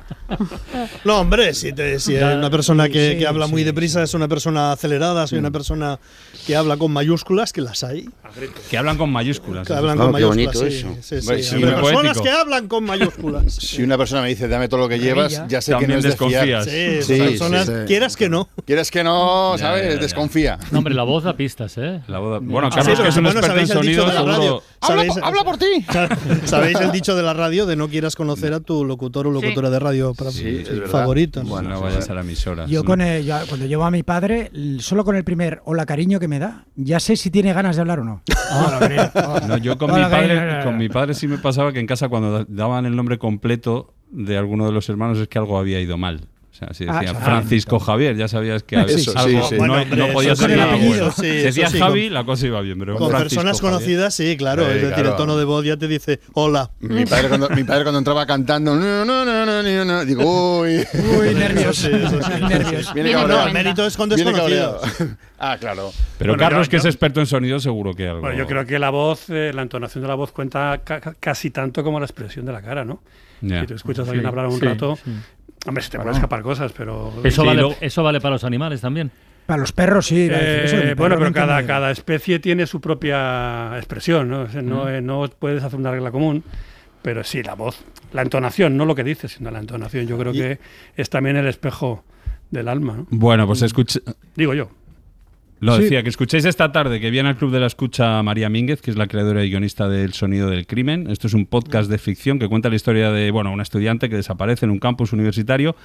[1.04, 4.02] No, hombre, si, te- si Ya, una persona que, sí, que habla muy sí, deprisa
[4.04, 5.40] es una persona acelerada, si Mm.
[5.40, 6.00] una persona
[6.48, 8.10] que habla con mayúsculas, que las hay.
[8.70, 9.68] Que hablan con mayúsculas.
[9.68, 10.56] Que hablan Oh, con qué mayúsculas.
[10.56, 11.82] muy personas
[12.18, 12.24] poético.
[12.24, 13.56] que hablan con mayúsculas.
[13.76, 16.00] Si una persona me dice, dame todo lo que llevas, ya sé También que no
[16.00, 16.46] es de fiar.
[16.48, 17.06] desconfías.
[17.06, 18.50] Sí, personas, quieras que no.
[18.66, 19.84] Quieras que no, ¿sabes?
[19.86, 19.98] ya, ya.
[20.00, 20.58] Desconfía.
[20.72, 22.02] No, hombre, la voz da pistas, ¿eh?
[22.08, 23.92] La voz da- Bueno, Ah, Carlos, sí, que es un bueno, experto en ¿sabéis el
[23.92, 24.64] dicho sonido, de la seguro.
[25.26, 25.66] Habla, por ti.
[26.46, 29.70] ¿Sabéis el dicho de la radio de no quieras conocer a tu locutor o locutora
[29.70, 30.90] de radio para Sí, es verdad.
[30.92, 31.44] favorito?
[31.44, 31.50] ¿no?
[31.50, 32.66] Bueno, no vayas a la emisora.
[32.68, 36.20] Yo con el- yo- cuando llevo a mi padre, solo con el primer hola cariño
[36.20, 38.22] que me da, ya sé si tiene ganas de hablar o no.
[39.48, 42.10] No, yo con Hola, mi padre, con mi padre sí me pasaba que en casa
[42.10, 45.80] cuando da- daban el nombre completo de alguno de los hermanos es que algo había
[45.80, 46.22] ido mal.
[46.56, 47.26] O sea, si Ah, decía claro.
[47.26, 49.56] Francisco Javier, ya sabías que había Eso, sí, algo sí.
[49.56, 51.12] no, Bueno, hombre, no podía ser nada apellido, bueno.
[51.12, 53.58] sí, si eso decía sí, Javi, con- la cosa iba bien, pero Con Francisco personas
[53.60, 53.74] Javier.
[53.74, 54.64] conocidas, sí, claro.
[54.64, 55.10] Sí, es decir, claro.
[55.10, 56.72] el tono de voz ya te dice hola.
[56.80, 60.60] Mi padre, cuando, mi padre cuando entraba cantando, no, no, no, no, no, no, digo,
[60.62, 60.78] uy.
[61.20, 61.90] Uy, nervios.
[62.94, 64.82] Viene no, el mérito es con desconocidos.
[65.40, 65.92] ah, claro.
[66.18, 68.22] Pero Bueno, Carlos, yo- que es experto en sonido, seguro que algo.
[68.22, 71.16] Bueno, yo creo que la voz, eh, la entonación de la voz cuenta ca- ca-
[71.20, 73.02] casi tanto como la expresión de la cara, ¿no?
[73.42, 73.62] Ya.
[73.62, 75.12] Si tú escuchas a alguien hablar un sí, rato, sí.
[75.66, 76.10] Hombre, se te Bueno.
[76.12, 77.12] pueden escapar cosas, pero...
[77.24, 79.12] Eso, Sí, vale, eso vale para los animales también.
[79.46, 80.26] Para los perros, sí.
[80.26, 84.42] eso, Eh, perro bueno, pero cada, cada especie tiene su propia expresión, ¿no?
[84.42, 86.44] O sea, no, eh, no puedes hacer una regla común,
[87.04, 90.34] pero sí, la voz, la entonación, no lo que dices, sino la entonación, yo creo
[90.34, 90.60] Y- que
[90.96, 92.04] es también el espejo
[92.50, 93.08] del alma, ¿no?
[93.12, 94.00] Bueno, pues escucha.
[94.36, 94.70] Digo yo.
[95.62, 95.84] Lo Sí.
[95.84, 98.92] decía, que escuchéis esta tarde que viene al Club de la Escucha María Mínguez, que
[98.92, 101.10] es la creadora y guionista del Sonido del Crimen.
[101.10, 104.18] Esto es un podcast de ficción que cuenta la historia de bueno, una estudiante que
[104.18, 105.76] desaparece en un campus universitario.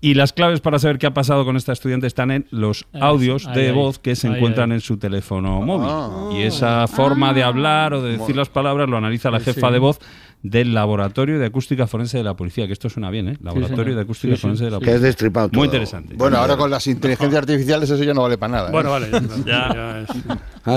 [0.00, 3.08] Y las claves para saber qué ha pasado con esta estudiante están en los Ah,
[3.08, 3.74] audios ahí, de ahí.
[3.74, 4.76] voz que se Ahí, encuentran ahí.
[4.76, 5.88] en su teléfono móvil.
[5.90, 6.30] Ah.
[6.38, 9.72] Y esa forma de hablar o de decir las palabras lo analiza la jefa sí.
[9.72, 9.98] de voz
[10.42, 13.36] del Laboratorio de Acústica Forense de la Policía, que esto suena bien, ¿eh?
[13.42, 14.84] Laboratorio de Acústica Sí, sí, Forense de la sí.
[14.84, 15.06] Que Policía.
[15.06, 15.58] destripado todo.
[15.60, 16.14] Muy interesante.
[16.16, 18.68] Bueno, ahora con las inteligencias artificiales eso ya no vale para nada.
[18.68, 18.72] ¿eh?
[18.72, 19.08] Bueno, vale.
[19.44, 20.00] ya- Ya.
[20.00, 20.08] es-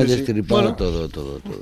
[0.09, 0.15] sí.
[0.15, 0.75] destripado Bueno.
[0.75, 1.59] todo, todo, todo.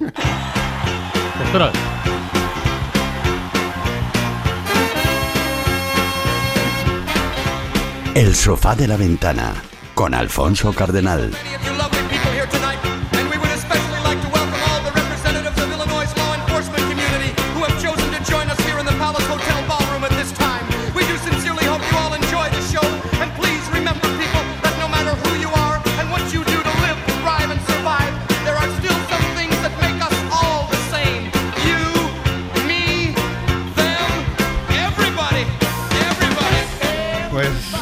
[8.15, 9.53] El sofá de la ventana
[9.95, 11.31] con Alfonso Cardenal.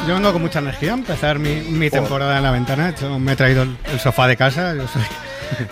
[0.08, 2.96] Yo vengo con mucha energía a empezar mi, mi temporada en la ventana.
[3.20, 4.74] Me he traído el, el sofá de casa.
[4.74, 5.02] Yo soy,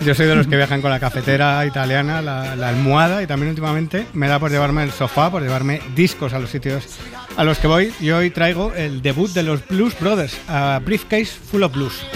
[0.06, 3.48] yo soy de los que viajan con la cafetera italiana, la, la almohada y también
[3.50, 6.84] últimamente me da por llevarme el sofá, por llevarme discos a los sitios
[7.36, 7.94] a los que voy.
[7.98, 12.06] Y hoy traigo el debut de los Blues Brothers, a Briefcase Full of Blues.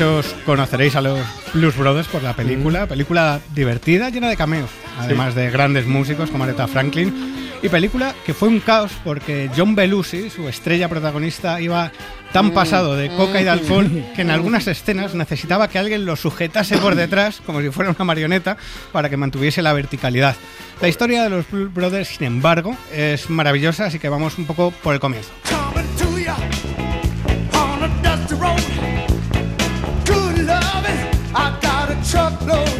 [0.00, 1.20] Muchos conoceréis a los
[1.52, 6.44] Blues Brothers por la película, película divertida, llena de cameos, además de grandes músicos como
[6.44, 11.92] Aretha Franklin, y película que fue un caos porque John Belushi, su estrella protagonista, iba
[12.32, 16.16] tan pasado de coca y de alcohol que en algunas escenas necesitaba que alguien lo
[16.16, 18.56] sujetase por detrás, como si fuera una marioneta,
[18.92, 20.34] para que mantuviese la verticalidad.
[20.80, 24.70] La historia de los Blues Brothers, sin embargo, es maravillosa, así que vamos un poco
[24.70, 25.28] por el comienzo.
[32.10, 32.79] truckload.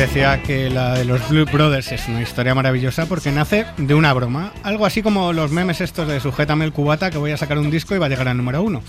[0.00, 4.14] Decía que la de los Blue Brothers es una historia maravillosa porque nace de una
[4.14, 4.50] broma.
[4.62, 7.70] Algo así como los memes estos de sujétame el cubata que voy a sacar un
[7.70, 8.82] disco y va a llegar al número uno.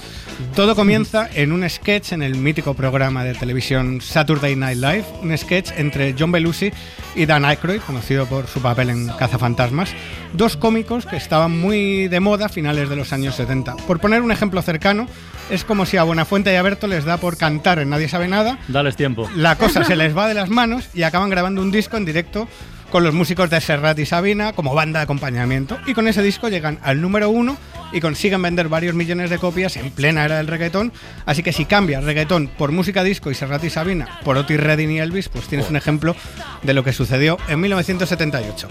[0.56, 5.38] Todo comienza en un sketch en el mítico programa de televisión Saturday Night Live, un
[5.38, 6.72] sketch entre John Belushi
[7.18, 9.90] y Dan Aykroyd, conocido por su papel en Cazafantasmas,
[10.32, 13.76] dos cómicos que estaban muy de moda a finales de los años 70.
[13.86, 15.08] Por poner un ejemplo cercano,
[15.50, 18.30] es como si a Buenafuente y a Berto les da por cantar en Nadie sabe
[18.30, 19.30] nada, Dales tiempo.
[19.36, 22.48] la cosa se les va de las manos y acaban grabando un disco en directo
[22.92, 25.78] con los músicos de Serrat y Sabina como banda de acompañamiento.
[25.88, 27.58] Y con ese disco llegan al número uno
[27.94, 30.92] y consiguen vender varios millones de copias en plena era del reggaetón.
[31.26, 34.92] Así que si cambias reggaetón por música disco y Serrat y Sabina por Otis Redding
[34.92, 36.16] y Elvis, pues tienes un ejemplo
[36.64, 38.68] de lo que sucedió en 1978.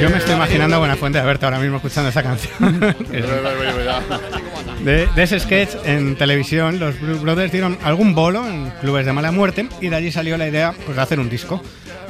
[0.00, 2.80] Yo me estoy imaginando a Buenafuente de Berto ahora mismo escuchando esa canción.
[4.84, 9.12] De, de ese sketch en televisión, los Blues Brothers dieron algún bolo en clubes de
[9.12, 11.62] mala muerte y de allí salió la idea pues, de hacer un disco.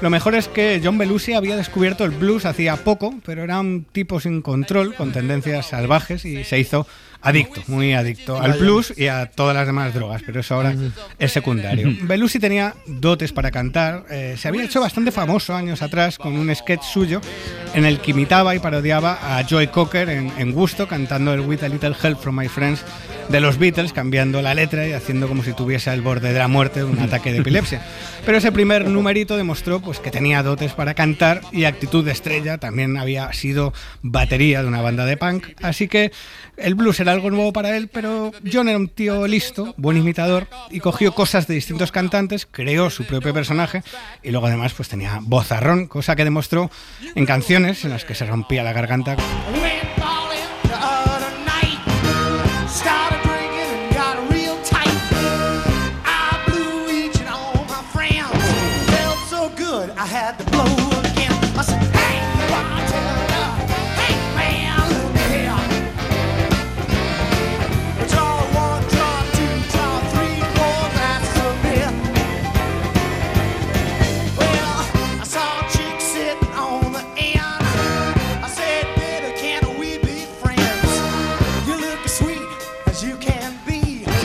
[0.03, 3.87] Lo mejor es que John Belushi había descubierto el blues hacía poco, pero era un
[3.93, 6.89] tipo sin control, con tendencias salvajes y se hizo
[7.21, 10.75] adicto, muy adicto al blues y a todas las demás drogas, pero eso ahora
[11.21, 11.97] es secundario.
[12.03, 16.53] Belushi tenía dotes para cantar, eh, se había hecho bastante famoso años atrás con un
[16.53, 17.21] sketch suyo
[17.73, 21.63] en el que imitaba y parodiaba a Joy Cocker en, en Gusto cantando el With
[21.63, 22.85] a Little Help from My Friends
[23.29, 26.49] de los Beatles, cambiando la letra y haciendo como si tuviese al borde de la
[26.49, 27.83] muerte un ataque de epilepsia.
[28.25, 32.59] Pero ese primer numerito demostró pues, que tenía dotes para cantar y actitud de estrella,
[32.59, 36.13] también había sido batería de una banda de punk, así que
[36.57, 40.47] el blues era algo nuevo para él, pero John era un tío listo, buen imitador
[40.71, 43.83] y cogió cosas de distintos cantantes, creó su propio personaje
[44.23, 46.71] y luego además pues tenía vozarrón, cosa que demostró
[47.15, 49.17] en canciones en las que se rompía la garganta.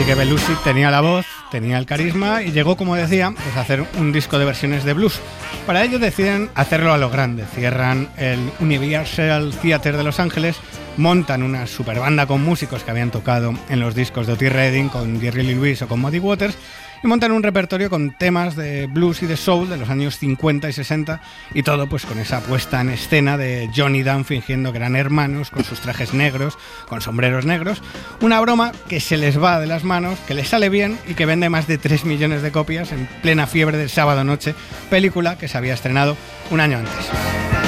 [0.07, 3.85] Que Belushi tenía la voz, tenía el carisma y llegó, como decía, pues a hacer
[3.99, 5.19] un disco de versiones de blues.
[5.65, 7.43] Para ello deciden hacerlo a lo grande.
[7.53, 10.55] Cierran el Universal Theater de Los Ángeles,
[10.97, 14.89] montan una super banda con músicos que habían tocado en los discos de Otis Redding,
[14.89, 16.57] con Jerry Lee Lewis o con Muddy Waters,
[17.03, 20.69] y montan un repertorio con temas de blues y de soul de los años 50
[20.69, 21.21] y 60
[21.53, 25.51] y todo pues con esa puesta en escena de Johnny Dunn fingiendo que eran hermanos
[25.51, 26.57] con sus trajes negros,
[26.87, 27.81] con sombreros negros,
[28.21, 31.25] una broma que se les va de las manos, que les sale bien y que
[31.25, 34.55] vende más de 3 millones de copias en plena fiebre del sábado noche,
[34.89, 36.17] película que se había estrenado
[36.49, 37.66] un año antes.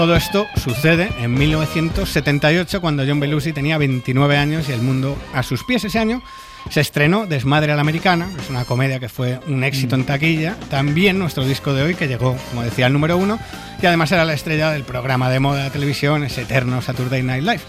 [0.00, 5.42] Todo esto sucede en 1978 cuando John Belushi tenía 29 años y el mundo a
[5.42, 5.84] sus pies.
[5.84, 6.22] Ese año
[6.70, 10.56] se estrenó Desmadre a la Americana, es una comedia que fue un éxito en taquilla.
[10.70, 13.38] También nuestro disco de hoy que llegó, como decía, al número uno
[13.82, 17.44] y además era la estrella del programa de moda de televisión, ese eterno Saturday Night
[17.44, 17.60] Live.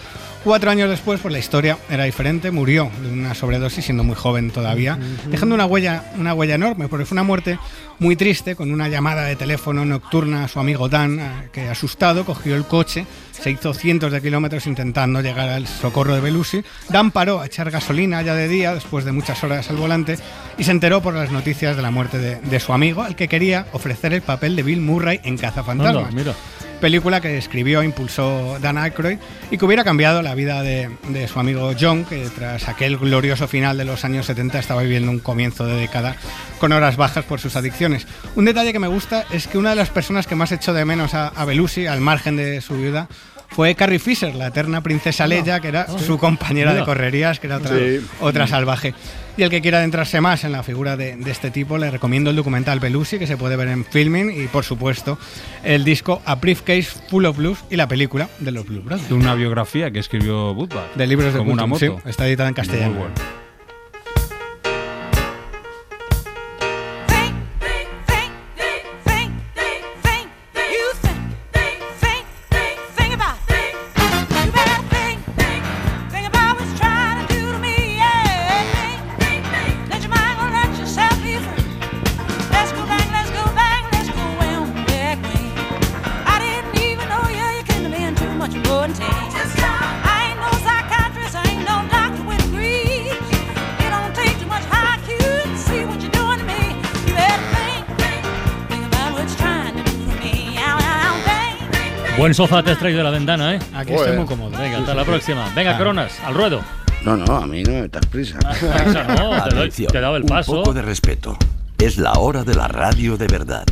[0.43, 2.49] Cuatro años después, pues la historia era diferente.
[2.49, 7.05] Murió de una sobredosis, siendo muy joven todavía, dejando una huella, una huella enorme, porque
[7.05, 7.59] fue una muerte
[7.99, 12.55] muy triste, con una llamada de teléfono nocturna a su amigo Dan, que asustado cogió
[12.55, 16.63] el coche, se hizo cientos de kilómetros intentando llegar al socorro de Belushi.
[16.89, 20.17] Dan paró a echar gasolina ya de día, después de muchas horas al volante,
[20.57, 23.27] y se enteró por las noticias de la muerte de, de su amigo, al que
[23.27, 26.33] quería ofrecer el papel de Bill Murray en Cazafantasmas Anda, mira.
[26.81, 29.19] Película que escribió e impulsó Dan Aykroyd
[29.51, 30.89] y que hubiera cambiado la vida de,
[31.31, 35.19] su amigo John, que tras aquel glorioso final de los años 70 estaba viviendo un
[35.19, 36.17] comienzo de década
[36.59, 38.07] con horas bajas por sus adicciones.
[38.35, 40.83] Un detalle que me gusta es que una de las personas que más echó de
[40.83, 43.07] menos a, a Belushi, al margen de su viuda,
[43.51, 47.57] fue Carrie Fisher, la eterna princesa Leia, que era su compañera de correrías, que era
[47.57, 47.99] otra, Sí.
[48.21, 48.93] otra salvaje.
[49.37, 52.29] Y el que quiera adentrarse más en la figura de, de este tipo, le recomiendo
[52.31, 55.17] el documental Belushi, que se puede ver en Filming, y por supuesto
[55.63, 59.11] el disco A Briefcase Full of Blues y la película de los Blues Brothers.
[59.11, 60.93] Una biografía que escribió Woodward.
[60.95, 62.01] De libros de Como una Fulton, moto.
[62.03, 62.89] sí, está editada en castellano.
[62.91, 63.40] Muy bueno.
[102.31, 103.59] Buen sofá te has traído de la ventana, ¿eh?
[103.73, 104.57] Aquí estoy estoy muy cómodo.
[104.57, 105.51] Venga, hasta la próxima.
[105.53, 106.61] Venga, Coronas, al ruedo.
[107.03, 108.39] No, no, a mí no me das prisa.
[108.39, 110.53] Prisa no, te, doy- te he dado el un paso.
[110.53, 111.37] poco de respeto.
[111.77, 113.65] Es la hora de la radio de verdad.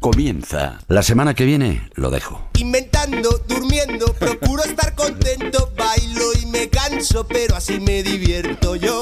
[0.00, 0.78] Comienza.
[0.88, 2.40] La semana que viene lo dejo.
[2.58, 8.76] Inventando, durmiendo, procuro estar contento, bailo y me canso, pero así me divierto.
[8.76, 8.98] Yo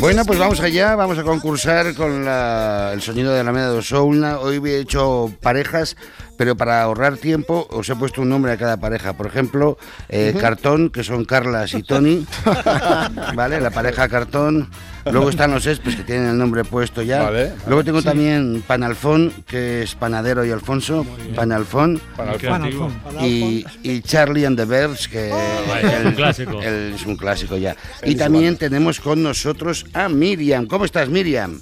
[0.00, 3.82] Bueno, pues vamos allá, vamos a concursar con la- el sonido de la Meda de
[3.82, 4.38] Soulna.
[4.38, 5.96] Hoy he hecho parejas,
[6.36, 9.14] pero para ahorrar tiempo os he puesto un nombre a cada pareja.
[9.14, 9.78] Por ejemplo,
[10.08, 10.34] eh.
[10.38, 12.26] Cartón, que son Carlas y Tony,
[13.34, 13.60] ¿vale?
[13.60, 14.70] La pareja Cartón.
[15.10, 17.22] Luego están los Espes, que tienen el nombre puesto ya.
[17.22, 17.52] Vale, vale.
[17.66, 18.04] Luego tengo Sí.
[18.06, 21.06] también Panalfón, que es Panadero y Alfonso.
[21.34, 22.00] Panalfón.
[22.16, 22.92] Panalfón.
[23.20, 25.30] Y, y Charlie and the Birds, que
[25.68, 26.60] vaya, es un clásico.
[26.62, 27.76] el- es un clásico ya.
[28.04, 30.66] Y también tenemos con nosotros a Miriam.
[30.66, 31.60] ¿Cómo estás, Miriam?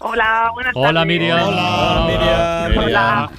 [0.00, 0.88] Hola, buenas tardes.
[0.90, 1.48] Hola, Miriam.
[1.48, 2.84] Hola, Miriam.
[2.86, 3.30] Hola.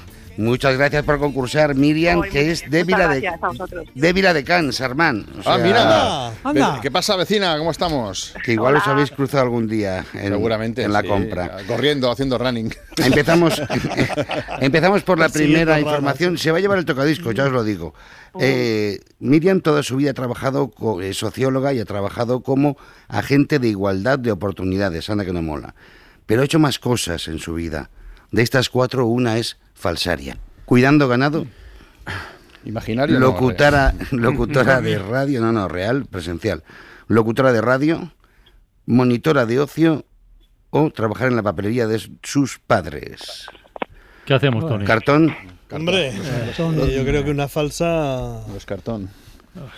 [0.41, 3.85] Muchas gracias por concursar, Miriam, Muy que es Vila de, gracias a vosotros.
[3.93, 5.25] de Vila de Cans, Armán.
[5.37, 6.27] O Ah, sea, mira.
[6.43, 6.79] anda.
[6.81, 7.57] ¿Qué pasa, vecina?
[7.57, 8.33] ¿Cómo estamos?
[8.43, 10.83] Que igual os habéis cruzado algún día en, Seguramente.
[10.83, 11.07] en la sí.
[11.07, 11.57] compra.
[11.67, 12.73] Corriendo, haciendo running.
[12.97, 13.61] Empezamos,
[14.59, 16.37] empezamos por la primera información.
[16.37, 17.93] Se va a llevar el tocadisco, ya os lo digo.
[18.39, 22.77] Eh, Miriam toda su vida ha trabajado, co- es socióloga y ha trabajado como
[23.07, 25.09] agente de igualdad de oportunidades.
[25.09, 25.75] Anda que no mola.
[26.25, 27.89] Pero ha hecho más cosas en su vida.
[28.31, 30.37] De estas cuatro, una es falsaria.
[30.65, 31.45] Cuidando ganado.
[32.65, 33.19] Imaginario.
[33.19, 36.63] Locutora, locutora de radio, no, no, real, presencial.
[37.07, 38.13] Locutora de radio,
[38.85, 40.05] monitora de ocio
[40.69, 43.47] o trabajar en la papelería de sus padres.
[44.25, 44.85] ¿Qué hacemos, Tony?
[44.85, 45.35] Cartón.
[45.71, 48.45] Hombre, eh, yo creo que una falsa.
[48.55, 49.09] Es cartón.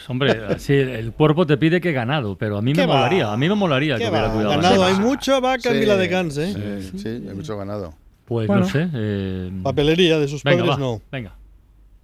[0.08, 3.50] Hombre, sí, el cuerpo te pide que ganado, pero a mí me molaría, a mí
[3.50, 4.50] me molaría que ¿Qué hubiera cuidado.
[4.62, 6.82] Ganado, hay mucha vaca en Sí, Vila de Cans, ¿eh?
[6.82, 7.96] Sí, sí, hay mucho ganado.
[8.26, 8.64] Pues Bueno.
[8.64, 8.88] no sé.
[8.94, 11.02] eh, Papelería de sus venga, padres, va, no.
[11.12, 11.36] Venga.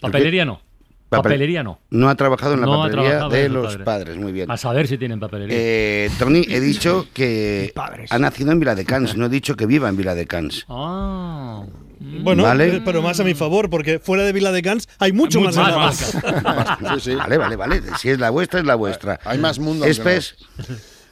[0.01, 0.61] Papelería no.
[1.09, 1.79] Papel- Papelería no.
[1.89, 3.83] No ha trabajado en la No papelería de los padre.
[3.83, 4.51] padres, muy bien.
[4.51, 5.57] A saber si tienen papelería.
[5.59, 7.73] Eh, Tony, he dicho que
[8.11, 10.65] ha nacido en Vila de Cans, no he dicho que viva en Vila de Cans.
[10.69, 11.63] Ah.
[11.99, 12.77] Bueno, Vale.
[12.77, 15.55] eh, pero más a mi favor, porque fuera de Vila de Cans hay mucho más.
[17.17, 17.81] Vale, vale, vale.
[17.97, 19.19] Si es la vuestra, es la vuestra.
[19.25, 19.85] Hay más mundo.
[19.85, 20.35] Espes,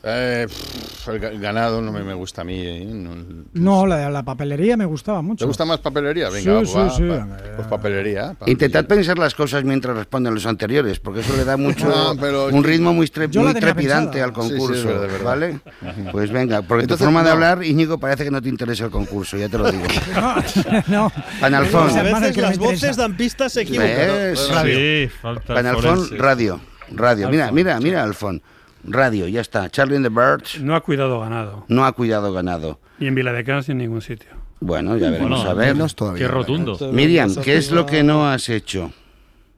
[0.04, 2.62] Eh, pff, el ga- ganado no me, me gusta a mí.
[2.64, 3.16] eh, no-
[3.54, 5.40] No, la, la papelería me gustaba mucho.
[5.40, 6.30] ¿Te gusta más papelería?
[6.30, 7.04] Venga, Sí, va, sí, sí.
[7.04, 7.28] va.
[7.56, 8.34] Pues papelería.
[8.38, 12.16] pa- intentad pensar las cosas mientras responden los anteriores, porque eso le da mucho No,
[12.20, 14.26] pero- un ritmo muy, tre- muy trepidante pensada.
[14.26, 15.26] al Sí, sí, es concurso, verdad, verdad.
[15.26, 15.60] ¿vale?
[16.12, 17.34] Pues venga, porque Entonces, tu forma de no.
[17.34, 19.84] hablar, Íñigo, parece que no te interesa el concurso, ya te lo digo.
[20.88, 21.12] no.
[21.42, 21.90] Panalfón.
[21.98, 24.08] A veces no las voces dan pistas equivocadas.
[24.08, 24.50] ¿Ves?
[24.64, 26.60] Sí, falta el Panalfón, radio.
[26.92, 27.30] Radio.
[27.30, 28.42] Mira, mira, mira, Alfón.
[28.84, 29.70] Radio, ya está.
[29.70, 31.66] Charlie and the Birds No ha cuidado ganado.
[31.68, 32.80] no ha cuidado ganado.
[33.00, 34.30] Ni en Vila de Cans ni en ningún sitio.
[34.60, 35.92] Bueno, ya veremos Bueno, a ver.
[35.94, 36.78] todavía, Qué rotundo.
[36.78, 36.94] ¿verdad?
[36.94, 38.92] Miriam, ¿qué es lo que no has hecho?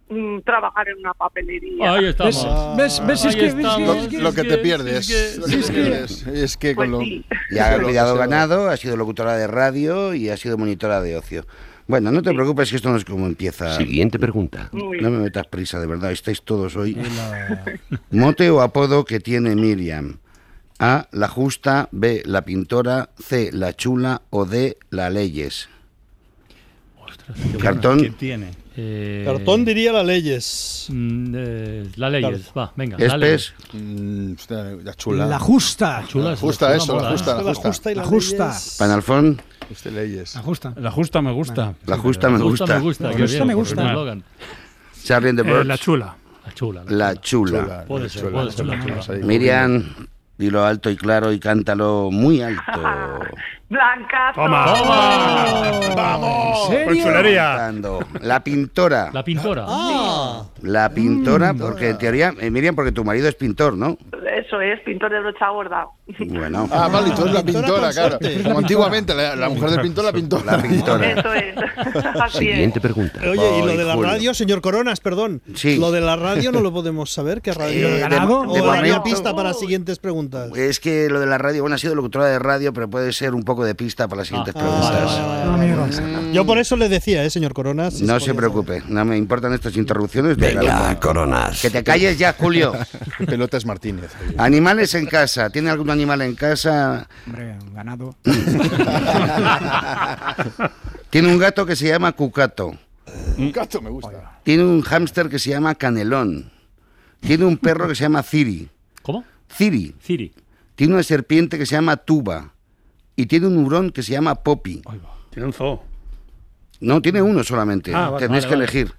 [0.09, 1.93] Mm, trabajar en una papelería.
[1.93, 2.75] Ahí estamos.
[2.75, 3.01] ¿Ves?
[3.05, 3.25] ¿Ves?
[3.25, 3.77] Es Ahí que, ves estamos.
[3.77, 5.09] que- Lo, es que- lo que te pierdes.
[5.09, 6.27] es que- lo que es te que- pierdes.
[6.27, 7.05] Es que Pues con lo.
[7.51, 11.45] Ya ha cuidado ganado, ha sido locutora de radio y ha sido monitora de ocio.
[11.89, 13.75] Bueno, no te preocupes que esto no es como empieza.
[13.75, 14.69] Siguiente pregunta.
[14.71, 16.95] No me metas prisa, de verdad, estáis todos hoy.
[18.11, 20.19] Mote o apodo que tiene Miriam.
[20.77, 25.67] A, la justa, B, la pintora, C, la chula o D, la leyes.
[27.59, 28.01] Cartón.
[28.01, 28.51] ¿Qué tiene?
[28.77, 30.85] Eh, Cartón diría las leyes.
[30.89, 32.97] mm, eh, la leyes, va, venga.
[32.97, 33.53] Espes.
[33.73, 33.83] dale.
[33.83, 35.25] Mm, hostia, la chula.
[35.25, 36.03] La justa.
[36.07, 37.43] Chula, La justa, chula eso, la justa, ¿eh?
[37.43, 37.91] la justa.
[37.91, 38.47] y La justa.
[38.49, 38.75] leyes.
[38.77, 40.35] Panalfón, Usted leyes.
[40.35, 40.73] La justa.
[40.77, 41.73] La justa me gusta.
[41.85, 42.75] la justa me Me gusta, gusta.
[42.75, 43.03] me gusta.
[43.11, 43.81] La justa me gusta.
[43.81, 44.23] un eslogan.
[45.03, 46.15] Charlie and the Eh, Birds, la chula.
[46.45, 46.83] La chula.
[46.87, 47.85] la chula.
[47.87, 49.23] Puede ser, puede ser.
[49.23, 49.83] Miriam,
[50.37, 52.61] dilo alto y claro y cántalo muy alto.
[53.69, 54.31] Blanca.
[54.33, 54.65] Toma.
[55.95, 56.69] ¡Vamos!
[56.71, 57.03] ¿En serio?
[57.05, 57.71] Chulería.
[58.21, 59.09] La pintora.
[59.13, 59.65] La pintora.
[59.67, 63.97] Ah, La pintora, porque en teoría, eh, Miriam, porque tu marido es pintor, ¿no?
[64.35, 65.85] Eso es, pintor de brocha gorda.
[66.27, 68.19] Bueno, Ah, vale, y tú eres la Pintora pintora, claro.
[68.43, 70.43] Como antiguamente, la, la mujer del pintor la pintó.
[70.43, 71.11] la pintora.
[71.11, 71.55] Eso es.
[72.21, 72.53] Así es.
[72.55, 73.19] Siguiente pregunta.
[73.21, 74.09] Oye, y lo de la Julio.
[74.09, 75.41] radio, señor Coronas, perdón.
[75.55, 75.77] Sí.
[75.77, 77.87] Lo de la radio no lo podemos saber, ¿qué radio?
[77.87, 80.51] Eh, de ¿O momento- pista para siguientes preguntas?
[80.57, 83.33] Es que lo de la radio, bueno, ha sido locutora de radio, pero puede ser
[83.35, 84.91] un poco de pista para las siguientes Ah, preguntas.
[84.91, 85.75] vale, vale, vale.
[86.01, 86.31] No, amigo.
[86.33, 87.95] Yo por eso le decía, ¿eh, señor Coronas?
[87.95, 90.37] Si No se preocupe, no me importan estas interrupciones.
[90.37, 90.99] de Venga, verdad.
[90.99, 91.61] coronas.
[91.61, 92.73] Que te calles ya, Julio.
[93.25, 94.11] Pelotas Martínez.
[94.25, 94.35] oye.
[94.37, 95.49] Animales en casa.
[95.49, 97.07] ¿Tiene algún animal en casa?
[97.25, 98.15] Hombre, ganado.
[101.09, 102.77] Tiene un gato que se llama Cucato.
[103.37, 104.39] Un gato me gusta.
[104.43, 106.51] Tiene un hámster que se llama Canelón.
[107.19, 108.69] Tiene un perro que se llama Ciri.
[109.01, 109.23] ¿Cómo?
[109.51, 109.95] Ciri.
[110.01, 110.33] Ciri.
[110.75, 112.53] Tiene una serpiente que se llama Tuba.
[113.21, 114.81] Y tiene un hurón que se llama Poppy.
[115.31, 115.83] Tiene un zoo.
[116.79, 117.93] No, tiene uno solamente.
[117.93, 118.63] Ah, vale, Tenéis vale, que vale.
[118.79, 118.93] elegir.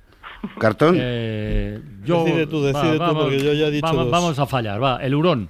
[0.59, 0.97] ¿Cartón?
[0.99, 4.11] Eh, yo, Decide tú, decide tú, porque yo ya he dicho vamos, dos.
[4.13, 5.49] vamos a fallar, va, el hurón.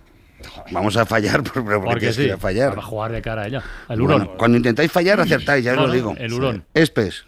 [0.73, 2.71] Vamos a fallar por- pero porque, Porque que sí, fallar.
[2.71, 3.63] para jugar de cara a ella.
[3.89, 4.31] El Bueno, hurón.
[4.37, 6.15] cuando intentáis fallar, acertáis, ya os lo digo.
[6.19, 6.65] el hurón.
[6.75, 7.25] Espes.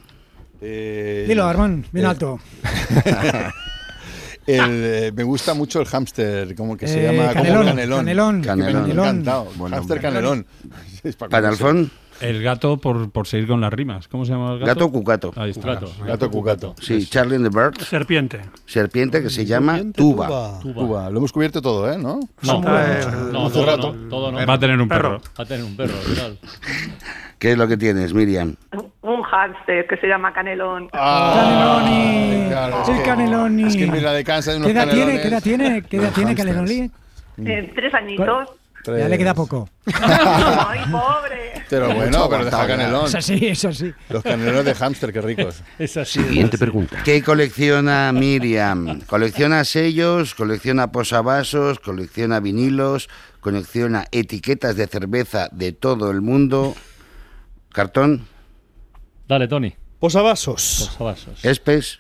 [0.61, 2.38] Dilo, Armand, bien eh, alto.
[4.47, 8.43] El, eh, me gusta mucho el hámster, como que se Eh, llama canelón, canelón.
[8.43, 8.84] canelón.
[8.86, 9.45] Me encantado.
[9.57, 10.47] Buen hámster canelón.
[11.30, 11.90] Panalfón.
[12.20, 14.07] El gato, por, por seguir con las rimas.
[14.07, 14.66] ¿Cómo se llama el gato?
[14.74, 15.32] Gato cucato.
[15.34, 15.74] Ahí está.
[15.74, 15.90] Gato.
[16.07, 16.74] Gato cucato.
[16.80, 17.80] Sí, Charlie and the Bird.
[17.82, 18.43] Serpiente.
[18.64, 20.61] Serpiente que se llama tuba.
[20.62, 21.11] Cuba.
[21.11, 21.99] Lo hemos cubierto todo, ¿eh?
[21.99, 22.20] ¿No?
[22.43, 22.61] No,
[23.51, 24.47] todo no, todo no.
[24.47, 25.20] Va a tener un perro.
[25.36, 25.95] Va a tener un perro.
[26.14, 26.36] claro.
[27.43, 28.55] ¿Qué es lo que tienes, Miriam?
[29.01, 30.86] Un hámster que se llama Canelón.
[30.90, 32.47] Caneloni.
[32.49, 33.64] claro, es el que- Caneloni.
[33.64, 35.20] es que mira, de cansa de unos ¿Qué edad tiene?
[35.20, 35.82] ¿Qué edad tiene?
[35.82, 36.34] ¿Qué edad tiene.
[36.36, 36.90] Caneloni?
[37.45, 38.49] Eh, tres añitos.
[38.86, 39.68] Ya le queda poco.
[39.93, 41.64] Ay, pobre.
[41.68, 43.07] Pero bueno, pero deja canelón.
[43.07, 43.93] Eso sí, eso sí.
[44.09, 45.64] Los canelones de hámster, qué ricos.
[45.80, 46.22] Es así.
[46.22, 46.99] Siguiente pregunta.
[47.05, 49.01] ¿Qué colecciona Miriam?
[49.09, 53.09] Colecciona sellos, colecciona posavasos, colecciona vinilos,
[53.40, 56.76] colecciona etiquetas de cerveza de todo el mundo.
[57.73, 58.27] Cartón,
[59.29, 59.75] Dale, Tony.
[59.99, 60.91] Posavasos.
[60.99, 61.45] Posavasos.
[61.45, 61.99] Espes,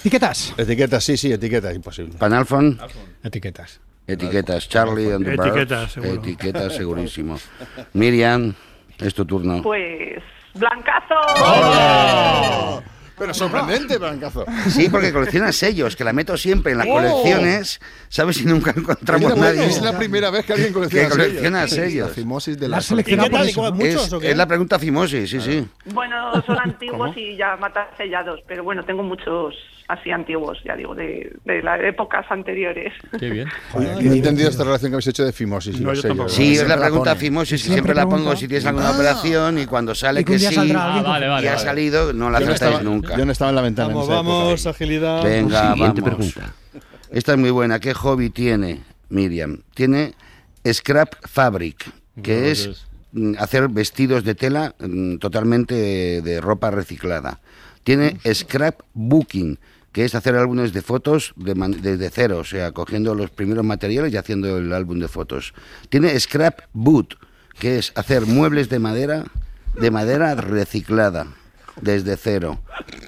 [0.00, 0.54] ¿Etiquetas?
[0.56, 2.14] Etiquetas, sí, sí, etiquetas, imposible.
[2.18, 2.78] Panalfon,
[3.22, 3.80] Etiquetas.
[4.06, 4.68] etiquetas.
[4.68, 6.14] Charlie and the Birds, Etiquetas, seguro.
[6.14, 7.38] Etiquetas, segurísimo.
[7.92, 8.54] Miriam,
[8.98, 9.62] es tu turno.
[9.62, 10.22] Pues.
[10.54, 11.14] ¡Blancazo!
[13.20, 14.44] Pero sorprendente, Blancazo.
[14.68, 16.94] Sí, porque colecciona sellos, que la meto siempre en las Oh.
[16.94, 18.36] colecciones, ¿sabes?
[18.38, 19.66] Si nunca encontramos Mira, nadie.
[19.66, 21.86] Es la primera vez que alguien que colecciona colecciona sellos.
[21.86, 22.08] sellos.
[22.08, 23.42] La fimosis de ¿La la has seleccionado ¿Y qué tal?
[23.42, 24.30] por ¿Y cómo, muchos Es, o qué?
[24.30, 25.68] es la pregunta fimosis, sí, sí.
[25.92, 29.54] Bueno, son antiguos y ya matan sellados, pero bueno, tengo muchos
[29.88, 32.92] así antiguos, ya digo, de, de las épocas anteriores.
[33.18, 33.48] Qué bien.
[33.72, 35.76] Joder, no he entendido esta relación que habéis hecho de fimosis.
[35.76, 36.32] y No, los yo sellos.
[36.32, 39.58] Sí, es Siempre la pregunta fimosis, y Siempre siempre la pongo si tienes alguna operación
[39.58, 41.44] y cuando sale Y que sí saldrá Ah, alguien con- vale, vale.
[41.44, 41.64] y ha vale.
[41.64, 42.52] salido, no la Yo no,
[43.16, 43.88] yo no estaba en la ventana.
[43.94, 44.38] Vamos, en esa época.
[44.44, 45.22] vamos, agilidad.
[45.24, 46.16] Venga, Siguiente vamos.
[46.32, 46.54] pregunta.
[47.10, 47.78] Esta es muy buena.
[47.80, 49.62] ¿Qué hobby tiene Miriam?
[49.74, 50.14] Tiene
[50.70, 51.90] Scrap Fabric,
[52.22, 52.86] que es es.
[53.12, 57.40] mm, hacer vestidos de tela mm, totalmente de, de ropa reciclada.
[57.82, 59.58] Tiene Scrap Booking,
[59.92, 64.12] que es hacer álbumes de fotos de desde cero, o sea, cogiendo los primeros materiales
[64.12, 65.54] y haciendo el álbum de fotos.
[65.88, 67.16] Tiene Scrap Boot,
[67.58, 69.24] que es hacer muebles de madera,
[69.80, 71.26] de madera reciclada,
[71.80, 72.60] desde cero.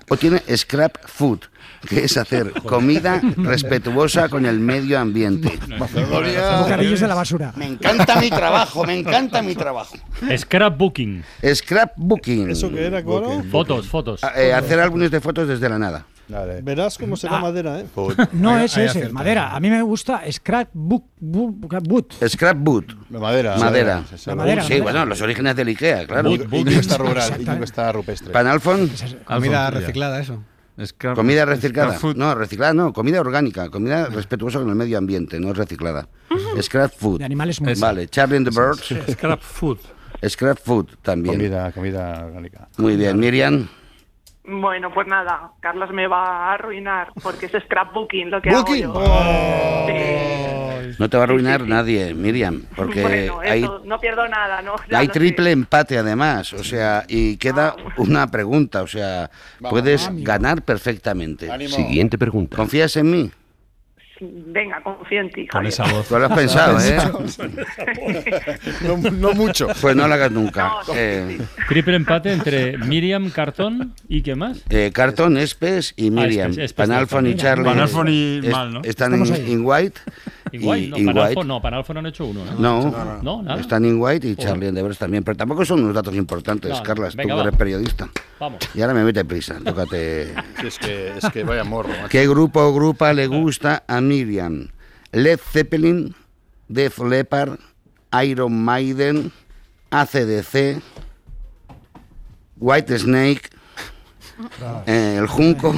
[0.08, 1.40] O tiene Scrap Food,
[1.88, 5.58] que es hacer comida respetuosa con el medio ambiente.
[5.68, 7.52] Bocadillos de la basura.
[7.56, 9.96] Me encanta mi trabajo, me encanta mi trabajo.
[10.36, 11.24] Scrapbooking.
[11.54, 12.50] Scrapbooking.
[12.50, 13.42] ¿Eso qué era, Coro?
[13.50, 14.24] Fotos, fotos.
[14.24, 16.06] Ah, eh, hacer álbumes de fotos desde la nada.
[16.28, 16.62] Dale.
[16.62, 17.86] Verás cómo será madera, ¿eh?
[18.32, 19.12] No es ese, acerta.
[19.12, 19.54] madera.
[19.54, 22.14] A mí me gusta scrapbook book, boot.
[22.26, 23.10] Scrapboot.
[23.10, 23.56] Madera.
[23.58, 24.04] Madera.
[24.16, 24.82] sí, madera, Sí, madera.
[24.84, 26.30] bueno, los orígenes del Ikea, claro.
[26.30, 28.32] Y nunca está rural, y está rupestre.
[28.32, 28.90] Panalfon,
[29.24, 30.42] Comida reciclada, eso.
[30.78, 31.98] Scrap- comida reciclada.
[32.16, 36.08] No, reciclada no, comida orgánica, comida respetuosa con el medio ambiente, no es reciclada.
[36.62, 37.18] Scrap food.
[37.18, 39.12] De animales muy Vale, Charlie and the Birds.
[39.12, 39.78] Scrap food.
[40.26, 41.34] Scrap food también.
[41.36, 42.68] Comida, comida orgánica.
[42.78, 43.68] Muy bien, Miriam.
[44.44, 48.84] Bueno, pues nada, Carlos me va a arruinar porque es scrapbooking lo que ¿Booking?
[48.84, 49.86] hago yo.
[49.86, 50.96] Sí.
[50.98, 54.74] No te va a arruinar nadie, Miriam, porque bueno, hay, eso, no pierdo nada, ¿no?
[54.90, 55.52] Ya hay triple sé.
[55.52, 59.30] empate además, o sea, y queda una pregunta, o sea,
[59.60, 61.50] puedes ganar perfectamente.
[61.50, 61.70] Ánimo.
[61.74, 62.56] Siguiente pregunta.
[62.56, 63.30] ¿Confías en mí?
[64.24, 65.72] Venga, confío en ti, Con Javier.
[65.72, 66.06] esa voz.
[66.06, 66.96] Tú lo has pensado, ¿eh?
[68.82, 69.68] No, no mucho.
[69.80, 70.68] Pues no lo hagas nunca.
[70.68, 74.62] No, sí, Eh, Triple empate entre Miriam Cartón y ¿qué más?
[74.70, 76.50] eh, Cartón, Espes y Miriam.
[76.50, 77.34] Espes, Espes Panalfon y.
[77.36, 77.64] Charlie.
[77.64, 78.82] Panalfon y mal, ¿no?
[78.84, 80.00] Están en, white.
[80.52, 81.44] In White, y- no, in Panalfo, white.
[81.48, 82.52] no, Panalfo no han hecho uno, ¿no?
[82.58, 83.60] No, No, nada.
[83.60, 86.82] están in white y Charlie Birds también, pero tampoco son unos datos importantes, No, no.
[86.82, 88.08] Carlas, Venga, tú eres periodista.
[88.38, 88.58] Vamos.
[88.74, 90.34] Y ahora me mete prisa, tócate.
[90.60, 91.88] Sí, es, que, es que vaya morro.
[91.88, 92.08] macho.
[92.10, 94.68] ¿Qué grupo o grupa le gusta a Miriam?
[95.12, 96.14] Led Zeppelin,
[96.68, 97.58] Def Leppard,
[98.22, 99.32] Iron Maiden,
[99.90, 100.80] ACDC,
[102.58, 103.50] White Snake,
[104.86, 105.74] eh, El Junco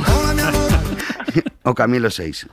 [1.62, 2.46] o Camilo 6.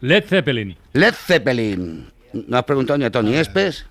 [0.00, 0.76] Led Zeppelin.
[0.92, 2.10] Led Zeppelin.
[2.32, 3.86] ¿No has preguntado ni a Tony Espes?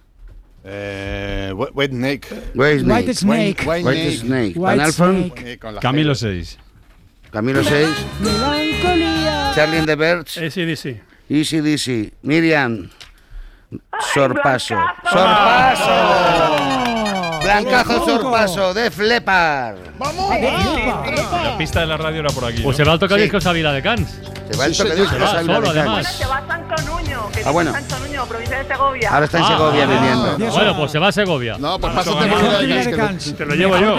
[0.63, 2.27] Eh, Wet Snake.
[2.53, 2.93] White Snake.
[2.93, 3.63] White Snake.
[3.65, 4.17] White White Snake.
[4.19, 4.55] Snake.
[4.57, 5.59] White Snake.
[5.63, 6.17] La Camilo G.
[6.19, 6.59] 6.
[7.35, 7.89] Camilo 6,
[8.21, 9.51] Melancolía.
[9.53, 11.01] Charlie and the Birds, ACDC.
[11.27, 12.89] Easy DC, Miriam,
[14.13, 14.77] Sorpaso.
[15.03, 16.84] ¡Sorpaso!
[17.45, 18.05] Blancazo.
[18.05, 19.75] Sorpaso de Flepar.
[19.99, 22.61] La pista de la radio era por aquí.
[22.61, 22.83] Pues ¿no?
[22.83, 23.05] se va al Sí.
[23.05, 24.09] tocadiscos Ávila de Cans.
[24.51, 26.07] Se va Sí, tocadiscos a Se va Ávila solo, de Cans.
[26.07, 27.29] Se va a Santo Nuño.
[27.31, 27.71] que Ah, bueno.
[27.71, 29.09] Sancho Nuño, provincia de Segovia.
[29.11, 30.37] Ahora está en Segovia viviendo.
[30.51, 31.55] Bueno, pues se va a Segovia.
[31.59, 32.51] No, pues pásate por que lo-
[33.07, 33.95] lo- te lo llevo yo.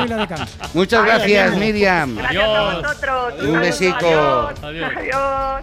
[0.75, 2.17] Muchas gracias, Miriam.
[2.17, 3.35] Gracias a vosotros.
[3.43, 4.07] Un besico.
[4.63, 4.91] Adiós.
[4.97, 5.63] Adiós.